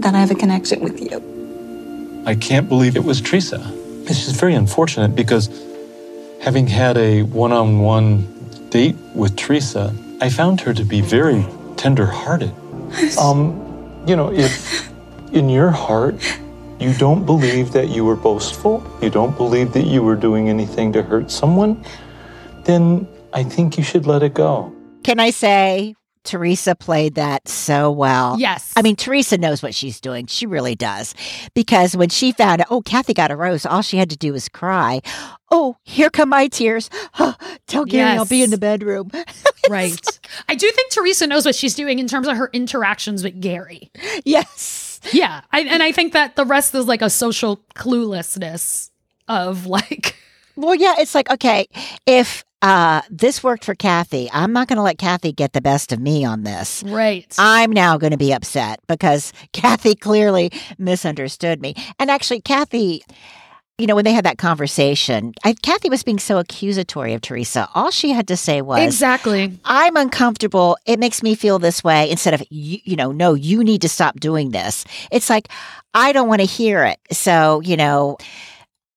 [0.00, 2.22] that I have a connection with you.
[2.26, 3.60] I can't believe it was Theresa.
[4.02, 5.48] It's just very unfortunate because
[6.40, 8.26] having had a one on one
[8.70, 11.44] date with Theresa, I found her to be very
[11.76, 12.52] tender hearted.
[13.18, 14.88] Um, you know, if
[15.32, 16.14] in your heart
[16.80, 20.92] you don't believe that you were boastful, you don't believe that you were doing anything
[20.92, 21.84] to hurt someone,
[22.64, 24.72] then I think you should let it go.
[25.02, 28.36] Can I say Theresa played that so well?
[28.38, 28.72] Yes.
[28.76, 30.26] I mean, Theresa knows what she's doing.
[30.26, 31.14] She really does.
[31.54, 34.32] Because when she found out, oh, Kathy got a rose, all she had to do
[34.32, 35.00] was cry.
[35.50, 36.90] Oh, here come my tears.
[37.66, 39.10] Tell Gerry I'll be in the bedroom.
[39.68, 40.18] Right.
[40.48, 43.90] I do think Theresa knows what she's doing in terms of her interactions with Gerry.
[44.24, 44.98] yes.
[45.12, 45.42] Yeah.
[45.52, 48.88] I, and I think that the rest is like a social cluelessness
[49.28, 50.16] of like,
[50.58, 51.68] Well, yeah, it's like, okay,
[52.04, 55.92] if uh, this worked for Kathy, I'm not going to let Kathy get the best
[55.92, 56.82] of me on this.
[56.84, 57.32] right.
[57.38, 61.76] I'm now going to be upset because Kathy clearly misunderstood me.
[62.00, 63.04] And actually, Kathy,
[63.78, 67.68] you know, when they had that conversation, I, Kathy was being so accusatory of Theresa.
[67.76, 69.56] All she had to say was, exactly.
[69.64, 70.76] I'm uncomfortable.
[70.86, 73.88] It makes me feel this way instead of, you, you know, no, you need to
[73.88, 74.84] stop doing this.
[75.12, 75.48] It's like,
[75.94, 76.98] I don't want to hear it.
[77.12, 78.16] So, you know,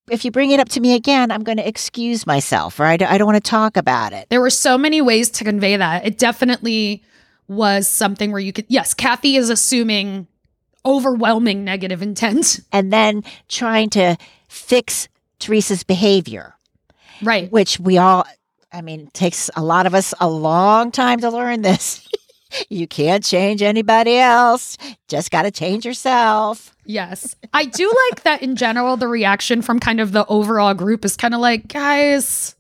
[0.10, 2.98] if you bring it up to me again, I'm going to excuse myself or I
[2.98, 4.28] don't, don't want to talk about it.
[4.30, 6.06] There were so many ways to convey that.
[6.06, 7.04] It definitely
[7.48, 10.28] was something where you could, yes, Kathy is assuming
[10.86, 12.60] overwhelming negative intent.
[12.72, 15.08] And then trying to fix
[15.40, 16.56] Theresa's behavior.
[17.24, 17.52] Right.
[17.52, 18.26] which we all
[18.72, 22.08] i mean it takes a lot of us a long time to learn this
[22.70, 27.36] you can't change anybody else just got to change yourself Yes.
[27.54, 31.16] I do like that in general, the reaction from kind of the overall group is
[31.16, 32.56] kind of like, guys,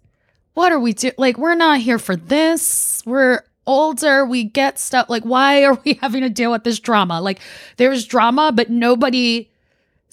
[0.53, 1.13] what are we doing?
[1.17, 3.03] Like, we're not here for this.
[3.05, 4.25] We're older.
[4.25, 5.09] We get stuff.
[5.09, 7.19] Like, why are we having to deal with this drama?
[7.19, 7.39] Like,
[7.77, 9.49] there's drama, but nobody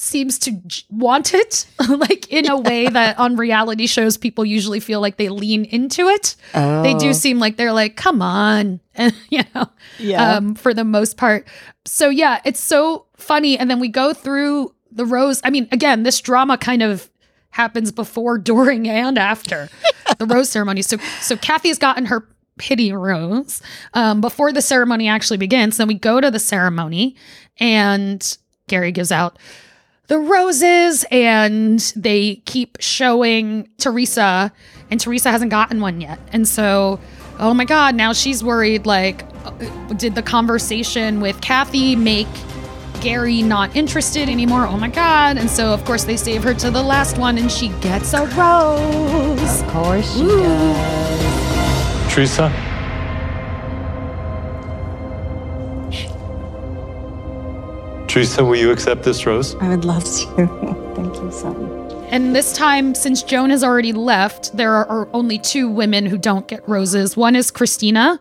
[0.00, 4.78] seems to j- want it like in a way that on reality shows people usually
[4.80, 7.12] feel like they lean into it they do Oh.
[7.12, 9.66] seem like they're like come on and you know
[9.98, 10.36] Yeah.
[10.36, 11.48] um for the most part
[11.84, 16.04] so yeah it's so funny and then we go through the rose i mean again
[16.04, 17.10] this drama kind of
[17.50, 19.68] happens before during and after
[20.18, 23.62] the rose ceremony so so kathy's gotten her pity Rose
[23.94, 25.76] um, before the ceremony actually begins.
[25.76, 27.14] Then we go to the ceremony,
[27.60, 29.38] and Gerry gives out
[30.08, 34.52] the roses, and they keep showing Theresa,
[34.90, 36.18] and Theresa hasn't gotten one yet.
[36.32, 36.98] And so,
[37.38, 39.50] oh my God, now she's worried like, uh,
[39.94, 42.26] did the conversation with Kathy make
[43.00, 44.66] Gerry not interested anymore?
[44.66, 45.36] Oh my God.
[45.36, 48.24] And so, of course, they save her to the last one, and she gets a
[48.26, 49.62] rose.
[49.62, 50.38] Of course she Ooh.
[50.38, 52.14] does.
[52.14, 52.67] Theresa?
[58.08, 59.54] Theresa, will you accept this rose?
[59.56, 60.26] I would love to.
[60.96, 61.92] Thank you so much.
[62.10, 66.16] And this time, since Joan has already left, there are, are only two women who
[66.16, 67.18] don't get roses.
[67.18, 68.18] One is Christina.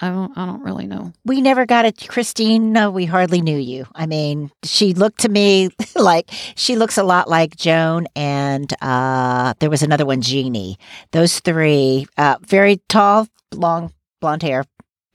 [0.00, 1.12] I don't, I don't really know.
[1.26, 2.72] We never got it, Christine.
[2.72, 3.86] No, we hardly knew you.
[3.94, 9.52] I mean, she looked to me like she looks a lot like Joan, and uh,
[9.58, 10.78] there was another one, Jeannie.
[11.12, 14.64] Those three, uh, very tall, long, blonde hair,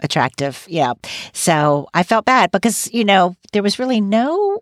[0.01, 0.65] attractive.
[0.69, 0.93] Yeah.
[1.33, 4.59] So I felt bad because you know there was really no.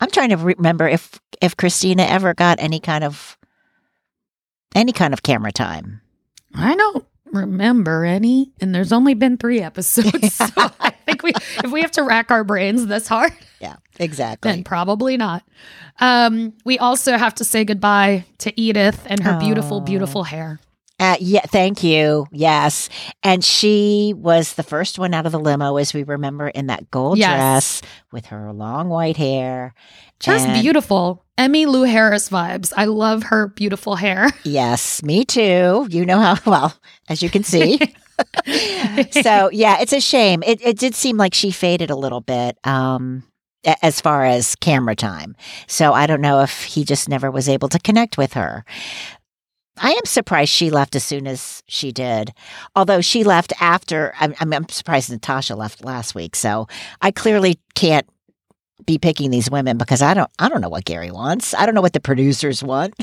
[0.00, 3.36] I'm trying to remember if if Christina ever got any kind of
[4.74, 6.00] any kind of camera time.
[6.54, 10.34] I don't remember any, and there's only been three episodes.
[10.34, 10.46] so
[10.80, 11.32] I think we,
[11.62, 14.50] if we have to rack our brains this hard, Yeah, exactly.
[14.50, 15.42] then probably not.
[16.00, 19.80] Um, we also have to say goodbye to Edith and her beautiful, Oh.
[19.80, 20.58] beautiful hair.
[21.00, 22.26] Uh, yeah, thank you.
[22.32, 22.88] Yes.
[23.22, 26.90] And she was the first one out of the limo, as we remember, in that
[26.90, 27.80] gold Yes.
[27.80, 27.82] dress
[28.12, 29.74] with her long white hair.
[30.18, 31.24] Just And- beautiful.
[31.38, 32.72] Emmylou Harris vibes.
[32.76, 34.30] I love her beautiful hair.
[34.44, 35.86] Yes, me too.
[35.88, 36.74] You know how well,
[37.08, 37.78] as you can see.
[39.22, 40.42] so yeah, it's a shame.
[40.44, 42.58] It it did seem like she faded a little bit.
[42.64, 43.22] Um
[43.82, 45.36] as far as camera time.
[45.66, 48.64] So I don't know if he just never was able to connect with her.
[49.80, 52.32] I am surprised she left as soon as she did.
[52.76, 56.36] Although she left after, I'm, I'm, I'm surprised Natasha left last week.
[56.36, 56.66] So
[57.00, 58.06] I clearly can't
[58.86, 61.52] be picking these women because I don't, I don't know what Gerry wants.
[61.54, 62.94] I don't know what the producers want.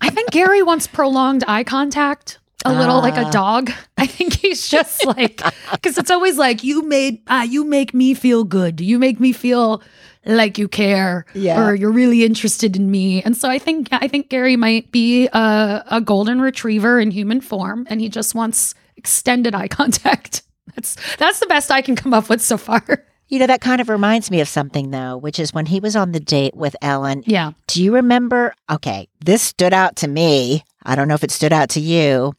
[0.00, 2.38] I think Gerry wants prolonged eye contact.
[2.64, 3.30] A little like a Ah.
[3.32, 3.72] dog.
[3.98, 5.40] I think he's just like
[5.72, 8.80] because it's always like you made uh, you make me feel good.
[8.80, 9.82] You make me feel
[10.24, 11.66] like you care Yeah.
[11.66, 13.22] or you're really interested in me.
[13.22, 17.40] And so I think I think Gerry might be a, a golden retriever in human
[17.40, 20.42] form, and he just wants extended eye contact.
[20.74, 22.82] That's that's the best I can come up with so far.
[23.28, 25.96] You know, that kind of reminds me of something, though, which is when he was
[25.96, 27.22] on the date with Ellen.
[27.26, 27.52] Yeah.
[27.66, 28.52] Do you remember?
[28.70, 30.64] Okay, this stood out to me.
[30.82, 32.34] I don't know if it stood out to you.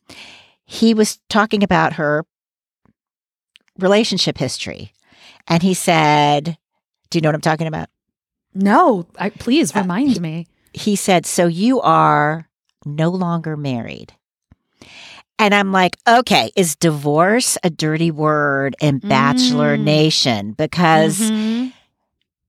[0.65, 2.25] He was talking about her
[3.79, 4.93] relationship history.
[5.47, 6.57] And he said,
[7.13, 7.89] Do you know what I'm talking about?
[8.55, 10.47] No, I, please remind me.
[10.73, 12.49] He said, So you are
[12.87, 14.13] no longer married.
[15.37, 19.81] And I'm like, okay, is divorce a dirty word in Bachelor Mm.
[19.83, 20.51] Nation?
[20.53, 21.73] Because Mhm.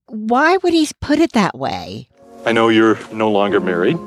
[0.07, 2.09] why would he put it that way?
[2.43, 3.99] I know you're no longer married.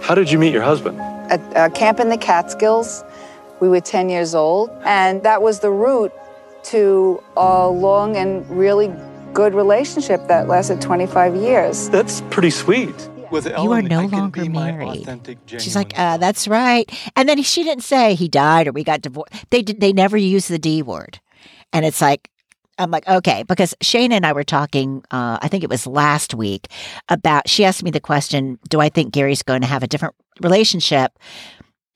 [0.00, 1.00] How did you meet your husband?
[1.30, 3.02] at a camp in the Catskills.
[3.60, 6.12] We were 10 years old, and that was the route
[6.64, 8.88] to a long and really
[9.34, 11.90] good relationship that lasted 25 years.
[11.90, 12.94] That's pretty sweet.
[13.30, 15.08] With you are no longer married.
[15.48, 16.88] She's like, uh, that's right.
[17.16, 19.32] And then she didn't say he died or we got divorced.
[19.50, 21.18] They did, they never used the D word.
[21.72, 22.30] And it's like,
[22.78, 26.34] I'm like, okay, because Shane and I were talking, uh, I think it was last
[26.34, 26.68] week,
[27.08, 30.14] about, she asked me the question, do I think Gerry's going to have a different
[30.40, 31.18] relationship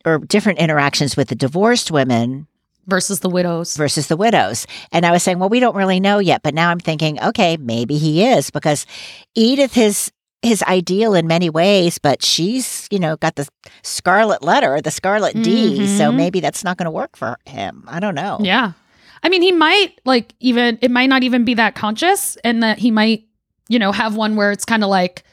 [0.04, 2.48] or different interactions with the divorced women
[2.88, 4.66] versus the widows versus the widows.
[4.90, 7.56] And I was saying, well, we don't really know yet, but now I'm thinking, okay,
[7.58, 8.86] maybe he is because
[9.34, 10.10] Edith is
[10.42, 13.48] his ideal in many ways, but she's, you know, got the
[13.82, 16.16] scarlet letter, the scarlet D, so Mhm.
[16.16, 17.84] maybe that's not going to work for him.
[17.88, 18.38] I don't know.
[18.40, 18.72] Yeah.
[19.24, 22.78] I mean, he might like even, it might not even be that conscious, and that
[22.78, 23.24] he might,
[23.68, 25.24] you know, have one where it's kind of like,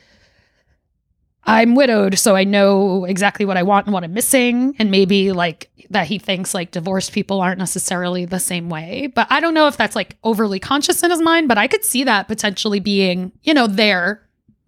[1.47, 4.75] I'm widowed, so I know exactly what I want and what I'm missing.
[4.79, 9.07] And maybe like that he thinks like divorced people aren't necessarily the same way.
[9.13, 11.85] But I don't know if that's like overly conscious in his mind, but I could
[11.85, 14.21] see that potentially being, you know, there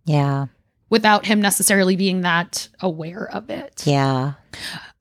[0.06, 0.46] Yeah.
[0.90, 3.82] without him necessarily being that aware of it.
[3.86, 4.34] Yeah.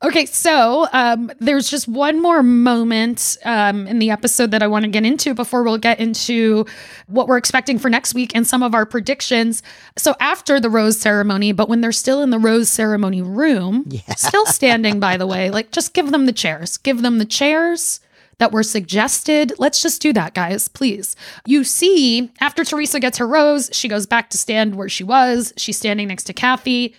[0.02, 4.84] Okay, so um, there's just one more moment um, in the episode that I want
[4.84, 6.66] to get into before we'll get into
[7.06, 9.62] what we're expecting for next week and some of our predictions.
[9.96, 14.14] So after the rose ceremony, but when they're still in the rose ceremony room, yeah.
[14.16, 18.00] still standing, by the way, like just give them the chairs, give them the chairs
[18.36, 19.54] that were suggested.
[19.58, 21.16] Let's just do that, guys, please.
[21.46, 25.54] You see, after Theresa gets her rose, she goes back to stand where she was.
[25.56, 26.94] She's standing next to Kathy.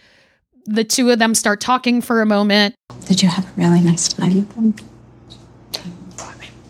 [0.68, 2.76] The two of them start talking for a moment.
[3.06, 4.76] Did you have a really nice time with them?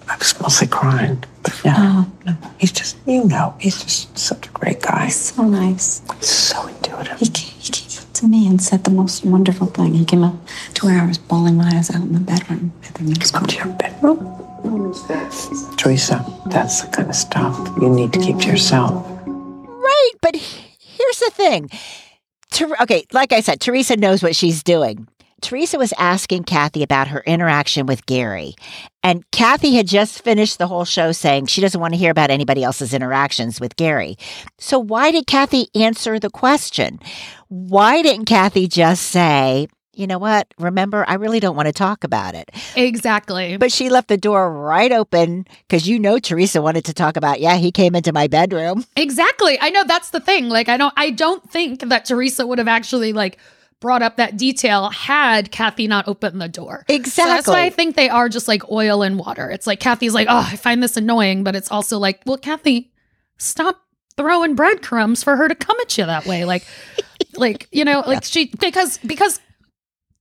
[0.08, 1.24] I was mostly crying.
[1.42, 5.08] But yeah, no, he's just, you know, he's just such a great guy.
[5.10, 6.02] So nice.
[6.20, 7.18] He's So intuitive.
[7.20, 9.96] He came, he came up to me and said the most wonderful thing.
[9.96, 10.36] He came up
[10.76, 12.72] to where I was bawling my eyes out in the bedroom.
[12.86, 14.44] And then he Come to your bedroom.
[15.78, 19.06] Theresa, that's the kind of stuff you need to keep to yourself.
[19.26, 21.70] Right, but here's the thing.
[22.52, 25.08] Ter- okay, like I said, Theresa knows what she's doing.
[25.42, 28.56] Theresa was asking Kathy about her interaction with Gerry.
[29.04, 32.32] And Kathy had just finished the whole show saying she doesn't want to hear about
[32.32, 34.18] anybody else's interactions with Gerry.
[34.58, 37.00] So why did Kathy answer the question?
[37.50, 39.68] Why didn't Kathy just say,
[39.98, 40.54] you know what?
[40.60, 42.52] Remember, I really don't want to talk about it.
[42.76, 43.58] Exactly.
[43.58, 47.40] But she left the door right open because you know Theresa wanted to talk about,
[47.40, 48.86] yeah, he came into my bedroom.
[48.96, 49.58] Exactly.
[49.60, 50.50] I know that's the thing.
[50.50, 53.40] Like I don't I don't think that Theresa would have actually like
[53.80, 56.86] brought up that detail had Kathy not opened the door.
[56.88, 57.24] Exactly.
[57.24, 59.50] So that's why I think they are just like oil and water.
[59.50, 62.92] It's like Kathy's like, "Oh, I find this annoying," but it's also like, "Well, Kathy,
[63.38, 63.82] stop
[64.16, 66.66] throwing breadcrumbs for her to come at you that way." Like
[67.36, 69.40] like, you know, like she because because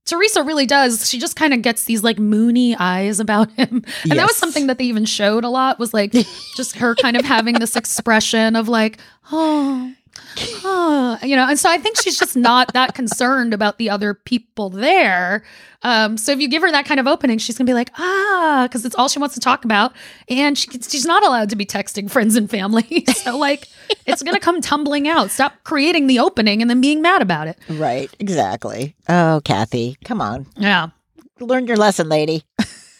[0.07, 1.09] Theresa really does.
[1.09, 3.83] She just kind of gets these like moony eyes about him.
[4.03, 6.13] And that was something that they even showed a lot was like
[6.55, 8.99] just her kind of having this expression of like,
[9.31, 9.93] oh,
[10.63, 11.47] oh, you know.
[11.47, 15.43] And so I think she's just not that concerned about the other people there.
[15.83, 18.67] Um, so if you give her that kind of opening, she's gonna be like, ah,
[18.67, 19.93] because it's all she wants to talk about,
[20.29, 23.05] and she, she's not allowed to be texting friends and family.
[23.15, 23.67] so like,
[24.05, 25.31] it's gonna come tumbling out.
[25.31, 27.57] Stop creating the opening and then being mad about it.
[27.69, 28.95] Right, exactly.
[29.07, 30.47] Oh, Kathy, come on.
[30.57, 30.87] Yeah.
[31.39, 32.43] Learn your lesson, lady.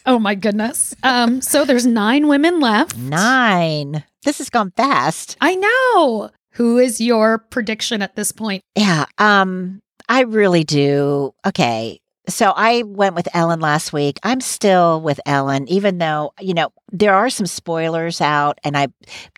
[0.06, 0.94] Oh my goodness.
[1.02, 2.96] Um, so there's nine women left.
[2.96, 4.04] Nine.
[4.24, 5.36] This has gone fast.
[5.38, 6.30] I know.
[6.58, 8.62] Who is your prediction at this point?
[8.74, 11.32] Yeah, um, I really do.
[11.46, 12.00] Okay.
[12.28, 14.18] So I went with Ellen last week.
[14.22, 18.92] I'm still with Ellen, even though, you know, there are some spoilers out and I'm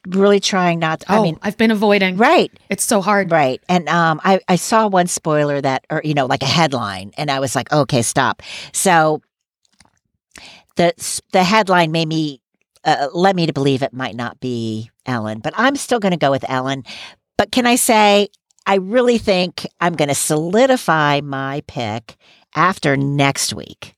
[0.09, 2.17] really trying not to, Oh, I mean, I've been avoiding.
[2.17, 2.51] right.
[2.69, 3.31] It's so hard.
[3.31, 3.63] Right.
[3.69, 7.31] And um, I, I saw one spoiler that, or, you know, like a headline, and
[7.31, 8.43] I was like, okay, stop.
[8.73, 9.23] So
[10.77, 10.93] the,
[11.33, 12.40] the headline made me,
[12.85, 16.19] uh, led me to believe it might not be Ellen, but I'm still going to
[16.19, 16.85] go with Ellen.
[17.37, 18.29] But can I say,
[18.67, 22.17] I really think I'm going to solidify my pick
[22.55, 23.95] after next week.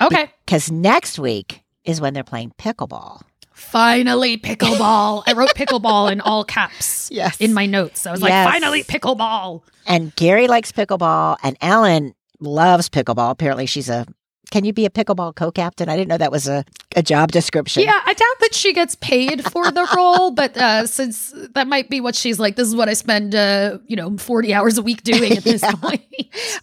[0.00, 0.30] Okay.
[0.44, 3.22] Because next week is when they're playing pickleball.
[3.52, 5.22] Finally, pickleball.
[5.26, 7.40] I wrote pickleball in all caps Yes.
[7.40, 8.06] in my notes.
[8.06, 9.62] I was like, finally, pickleball.
[9.86, 13.30] And Gerry likes pickleball, and Ellen loves pickleball.
[13.30, 14.04] Apparently, she's a.
[14.50, 15.88] Can you be a pickleball co-captain?
[15.88, 17.82] I didn't know that was a, a job description.
[17.82, 21.90] Yeah, I doubt that she gets paid for the role, but uh, since that might
[21.90, 24.82] be what she's like, this is what I spend, uh, you know, 40 hours a
[24.82, 25.72] week doing at this Yeah.
[25.72, 26.02] point.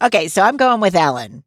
[0.02, 1.44] Okay, so I'm going with Ellen.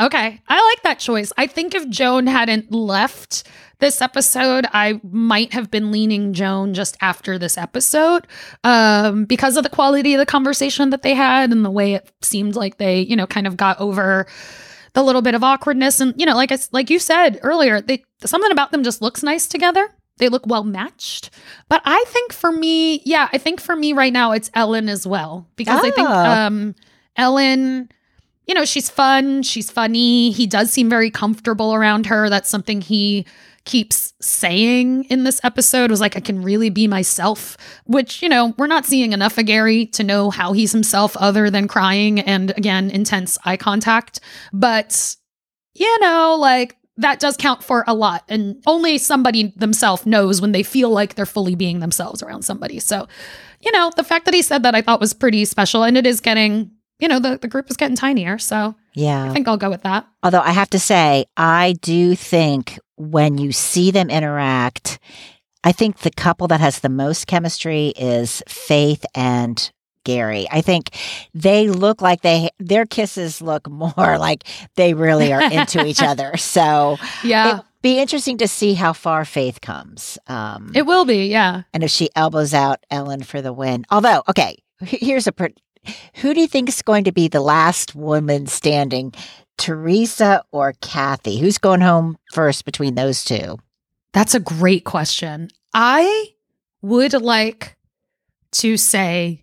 [0.00, 0.40] Okay.
[0.48, 1.32] I like that choice.
[1.36, 3.44] I think if Joan hadn't left
[3.80, 8.26] this episode, I might have been leaning Joan just after this episode
[8.64, 12.10] um, because of the quality of the conversation that they had and the way it
[12.22, 14.26] seemed like they, you know, kind of got over
[14.94, 16.00] the little bit of awkwardness.
[16.00, 19.22] And, you know, like I, like you said earlier, they something about them just looks
[19.22, 19.88] nice together.
[20.18, 21.30] They look well matched.
[21.68, 25.06] But I think for me, yeah, I think for me right now, it's Ellen as
[25.06, 26.46] well because I think Ah.
[26.46, 26.74] um,
[27.16, 27.88] Ellen
[28.46, 30.30] you know, she's fun, she's funny.
[30.32, 32.28] He does seem very comfortable around her.
[32.28, 33.24] That's something he
[33.64, 38.54] keeps saying in this episode was like, I can really be myself, which, you know,
[38.58, 42.50] we're not seeing enough of Gerry to know how he's himself other than crying and
[42.56, 44.20] again, intense eye contact.
[44.52, 45.16] But,
[45.74, 48.24] you know, like that does count for a lot.
[48.28, 52.78] And only somebody themselves knows when they feel like they're fully being themselves around somebody.
[52.80, 53.08] So,
[53.60, 55.84] you know, the fact that he said that I thought was pretty special.
[55.84, 58.38] And it is getting, you know, the, the group is getting tinier.
[58.38, 59.24] So Yeah.
[59.24, 60.06] I think I'll go with that.
[60.22, 64.98] Although I have to say, I do think when you see them interact,
[65.64, 69.70] I think the couple that has the most chemistry is Faith and
[70.04, 70.48] Gerry.
[70.50, 70.90] I think
[71.32, 74.44] they look like they their kisses look more like
[74.76, 76.36] they really are into each other.
[76.36, 77.48] So Yeah.
[77.48, 80.18] it'd be interesting to see how far Faith comes.
[80.26, 81.62] Um, It will be, yeah.
[81.72, 83.84] and if she elbows out Ellen for the win.
[83.90, 85.32] Although, okay, here's a.
[85.32, 85.50] Per-
[86.16, 89.12] who do you think is going to be the last woman standing,
[89.58, 91.38] Theresa or Kathy?
[91.38, 93.58] Who's going home first between those two?
[94.12, 95.48] That's a great question.
[95.74, 96.28] I
[96.82, 97.76] would like
[98.52, 99.42] to say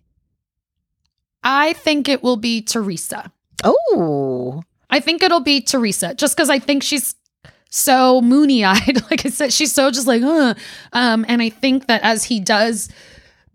[1.42, 3.32] I think it will be Theresa.
[3.64, 7.14] Oh, I think it'll be Theresa just because I think she's
[7.70, 9.02] so moony eyed.
[9.10, 10.54] like I said, she's so just like, huh.
[10.92, 12.88] Um, and I think that as he does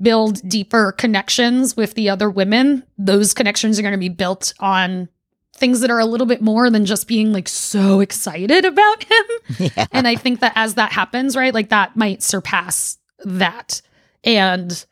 [0.01, 5.09] build deeper connections with the other women, those connections are going to be built on
[5.55, 9.25] things that are a little bit more than just being like so excited about him.
[9.77, 9.87] Yeah.
[9.91, 13.81] And I think that as that happens, right, like that might surpass that.
[14.23, 14.85] And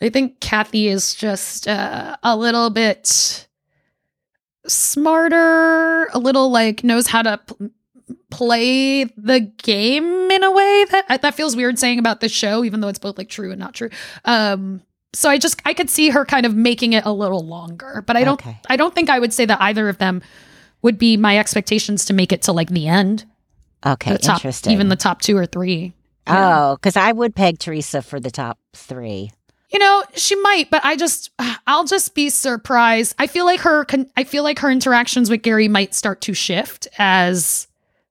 [0.00, 3.46] I think Kathy is just uh, a little bit
[4.66, 7.70] smarter, a little like knows how to p-
[8.30, 12.80] play the game in a way that that feels weird saying about the show, even
[12.80, 13.90] though it's both like true and not true.
[14.24, 14.82] Um,
[15.16, 18.16] so I just I could see her kind of making it a little longer, but
[18.16, 18.58] I don't Okay.
[18.68, 20.22] I don't think I would say that either of them
[20.82, 23.24] would be my expectations to make it to like the end.
[23.84, 24.72] Okay, the top, interesting.
[24.72, 25.94] even the top two or three.
[26.26, 29.30] Oh, because I would peg Theresa for the top three.
[29.70, 31.30] You know, she might, but I just
[31.66, 33.14] I'll just be surprised.
[33.18, 33.86] I feel like her
[34.16, 37.65] I feel like her interactions with Gerry might start to shift as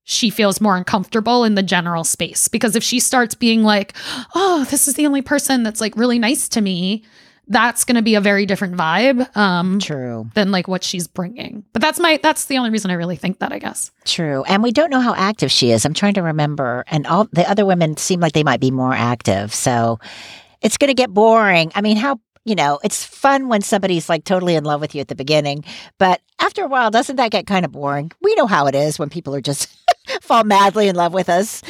[0.06, 3.94] she feels more uncomfortable in the general space because if she starts being like,
[4.34, 7.04] "Oh, this is the only person that's like really nice to me,"
[7.48, 10.30] that's going to be a very different vibe um True.
[10.34, 11.64] than like what she's bringing.
[11.74, 13.92] But that's my that's the only reason I really think that, I guess.
[14.06, 14.44] True.
[14.48, 15.86] And we don't know how active she is.
[15.86, 16.84] I'm trying to remember.
[16.88, 19.54] And all the other women seem like they might be more active.
[19.54, 20.00] So
[20.62, 21.72] it's going to get boring.
[21.76, 25.02] I mean, how, you know, it's fun when somebody's like totally in love with you
[25.02, 25.64] at the beginning.
[26.00, 28.12] But after a while, doesn't that get kind of boring?
[28.22, 29.70] We know how it is when people are just
[30.22, 31.62] fall madly in love with us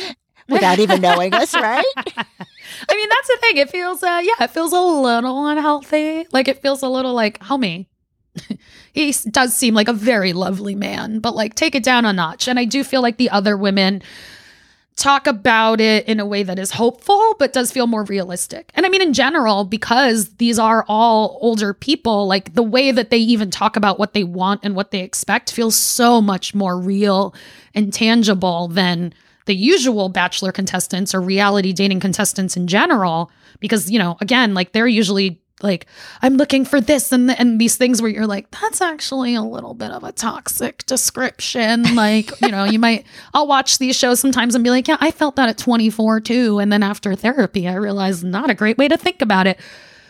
[0.50, 1.86] without even knowing us, right?
[1.98, 3.58] I mean, that's the thing.
[3.58, 6.28] It feels, uh, yeah, it feels a little unhealthy.
[6.32, 7.88] Like it feels a little like, homie.
[8.94, 12.48] he does seem like a very lovely man, but like take it down a notch.
[12.48, 14.02] And I do feel like the other women
[14.96, 18.72] talk about it in a way that is hopeful, but does feel more realistic.
[18.76, 23.10] And I mean, in general, because these are all older people, like the way that
[23.10, 26.80] they even talk about what they want and what they expect feels so much more
[26.80, 27.36] real
[27.74, 29.14] and tangible than
[29.46, 34.72] the usual bachelor contestants or reality dating contestants in general because you know again like
[34.72, 35.86] they're usually like
[36.22, 39.42] i'm looking for this and th- and these things where you're like that's actually a
[39.42, 41.86] little bit of a toxic description.
[41.96, 45.12] Like you know you might i'll watch these shows sometimes and be like yeah i
[45.12, 46.60] felt that at 24 too.
[46.60, 49.60] And then after therapy i realized not a great way to think about it.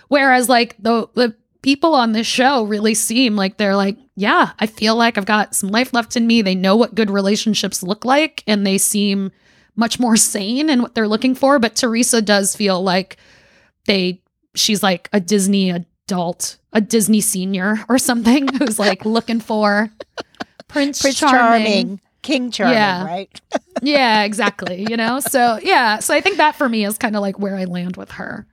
[0.08, 4.68] Whereas like the the people on this show really seem like they're like yeah i
[4.68, 6.42] feel like i've got some life left in me.
[6.42, 9.32] They know what good relationships look like and they seem
[9.76, 11.60] much more sane in what they're looking for.
[11.60, 13.18] But theresa does feel like
[13.86, 14.22] they
[14.56, 19.90] she's like a disney adult a disney senior or something who's like looking for
[20.68, 21.40] prince, Prince charming.
[21.66, 23.06] Charming, King Charming, Yeah.
[23.06, 23.42] right?
[23.82, 27.22] yeah exactly you know so yeah so i think that for me is kind of
[27.22, 28.48] like where i land with her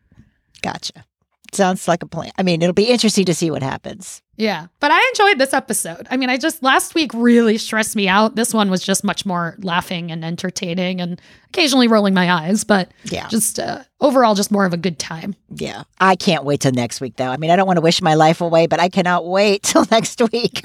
[0.63, 1.05] Gotcha.
[1.53, 2.31] Sounds like a plan.
[2.39, 4.23] I mean, it'll be interesting to see what happens.
[4.43, 6.09] Yeah, but I enjoyed this episode.
[6.11, 8.35] I mean, I just last week really stressed me out.
[8.35, 11.21] This one was just much more laughing and entertaining and
[11.51, 13.29] occasionally rolling my eyes, but Yeah.
[13.29, 15.37] just uh, overall just more of a good time.
[15.55, 15.85] Yeah.
[16.01, 17.29] I can't wait till next week, though.
[17.29, 19.87] I mean, I don't want to wish my life away, but I cannot wait till
[19.93, 20.61] next week.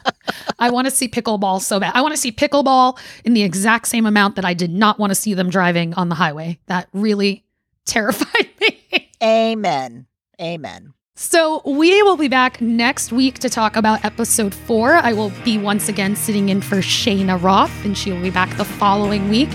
[0.58, 1.92] I want to see pickleball so bad.
[1.94, 5.10] I want to see pickleball in the exact same amount that I did not want
[5.10, 6.58] to see them driving on the highway.
[6.68, 7.44] That really
[7.84, 9.10] terrified me.
[9.22, 10.06] Amen.
[10.40, 10.94] Amen.
[11.22, 14.94] So, we will be back next week to talk about episode four.
[14.94, 18.56] I will be once again sitting in for Shayna Roth, and she will be back
[18.56, 19.50] the following week.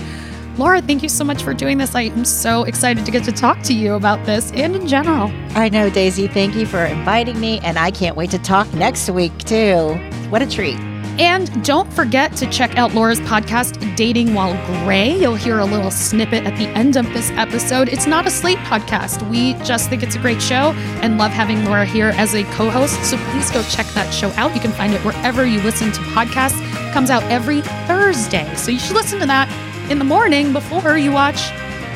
[0.58, 1.96] Laura, thank you so much for doing this.
[1.96, 5.32] I am so excited to get to talk to you about this and in general.
[5.56, 6.28] I know, Daisy.
[6.28, 9.94] Thank you for inviting me, and I can't wait to talk next week, too.
[10.30, 10.78] What a treat.
[11.18, 14.54] And don't forget to check out Laura's podcast, Dating While
[14.84, 15.18] Grey.
[15.18, 17.88] You'll hear a little snippet at the end of this episode.
[17.88, 19.28] It's not a Slate podcast.
[19.30, 22.68] We just think it's a great show and love having Laura here as a co
[22.68, 23.02] host.
[23.04, 24.54] So please go check that show out.
[24.54, 26.60] You can find it wherever you listen to podcasts.
[26.88, 28.54] It comes out every Thursday.
[28.54, 29.48] So you should listen to that
[29.90, 31.50] in the morning before you watch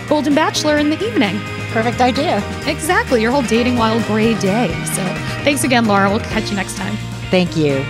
[0.09, 1.39] Golden Bachelor in the evening.
[1.73, 2.43] Perfect idea.
[2.67, 3.21] Exactly.
[3.21, 4.69] Your whole Dating While Grey day.
[4.87, 5.05] So
[5.45, 6.09] thanks again, Laura.
[6.09, 6.97] We'll catch you next time.
[7.31, 7.85] Thank you.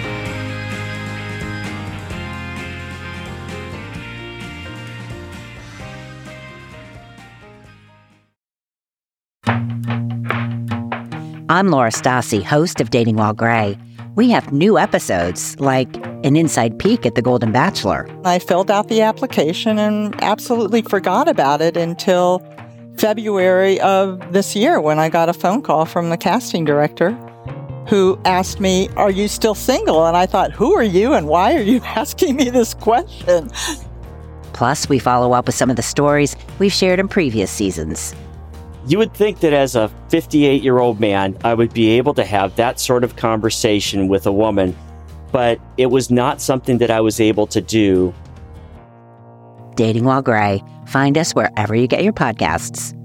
[11.50, 13.76] I'm Laura Stassi, host of Dating While Grey.
[14.14, 15.92] We have new episodes, like
[16.22, 18.08] an inside peek at The Golden Bachelor.
[18.24, 22.40] I filled out the application and absolutely forgot about it until
[22.98, 27.10] February of this year when I got a phone call from the casting director
[27.88, 30.06] who asked me, Are you still single?
[30.06, 33.50] And I thought, Who are you and why are you asking me this question?
[34.52, 38.14] Plus, we follow up with some of the stories we've shared in previous seasons.
[38.90, 42.24] You would think that as a 58 year old man, I would be able to
[42.24, 44.76] have that sort of conversation with a woman,
[45.30, 48.12] but it was not something that I was able to do.
[49.76, 50.64] Dating While Grey.
[50.88, 52.99] Find us wherever you get your podcasts.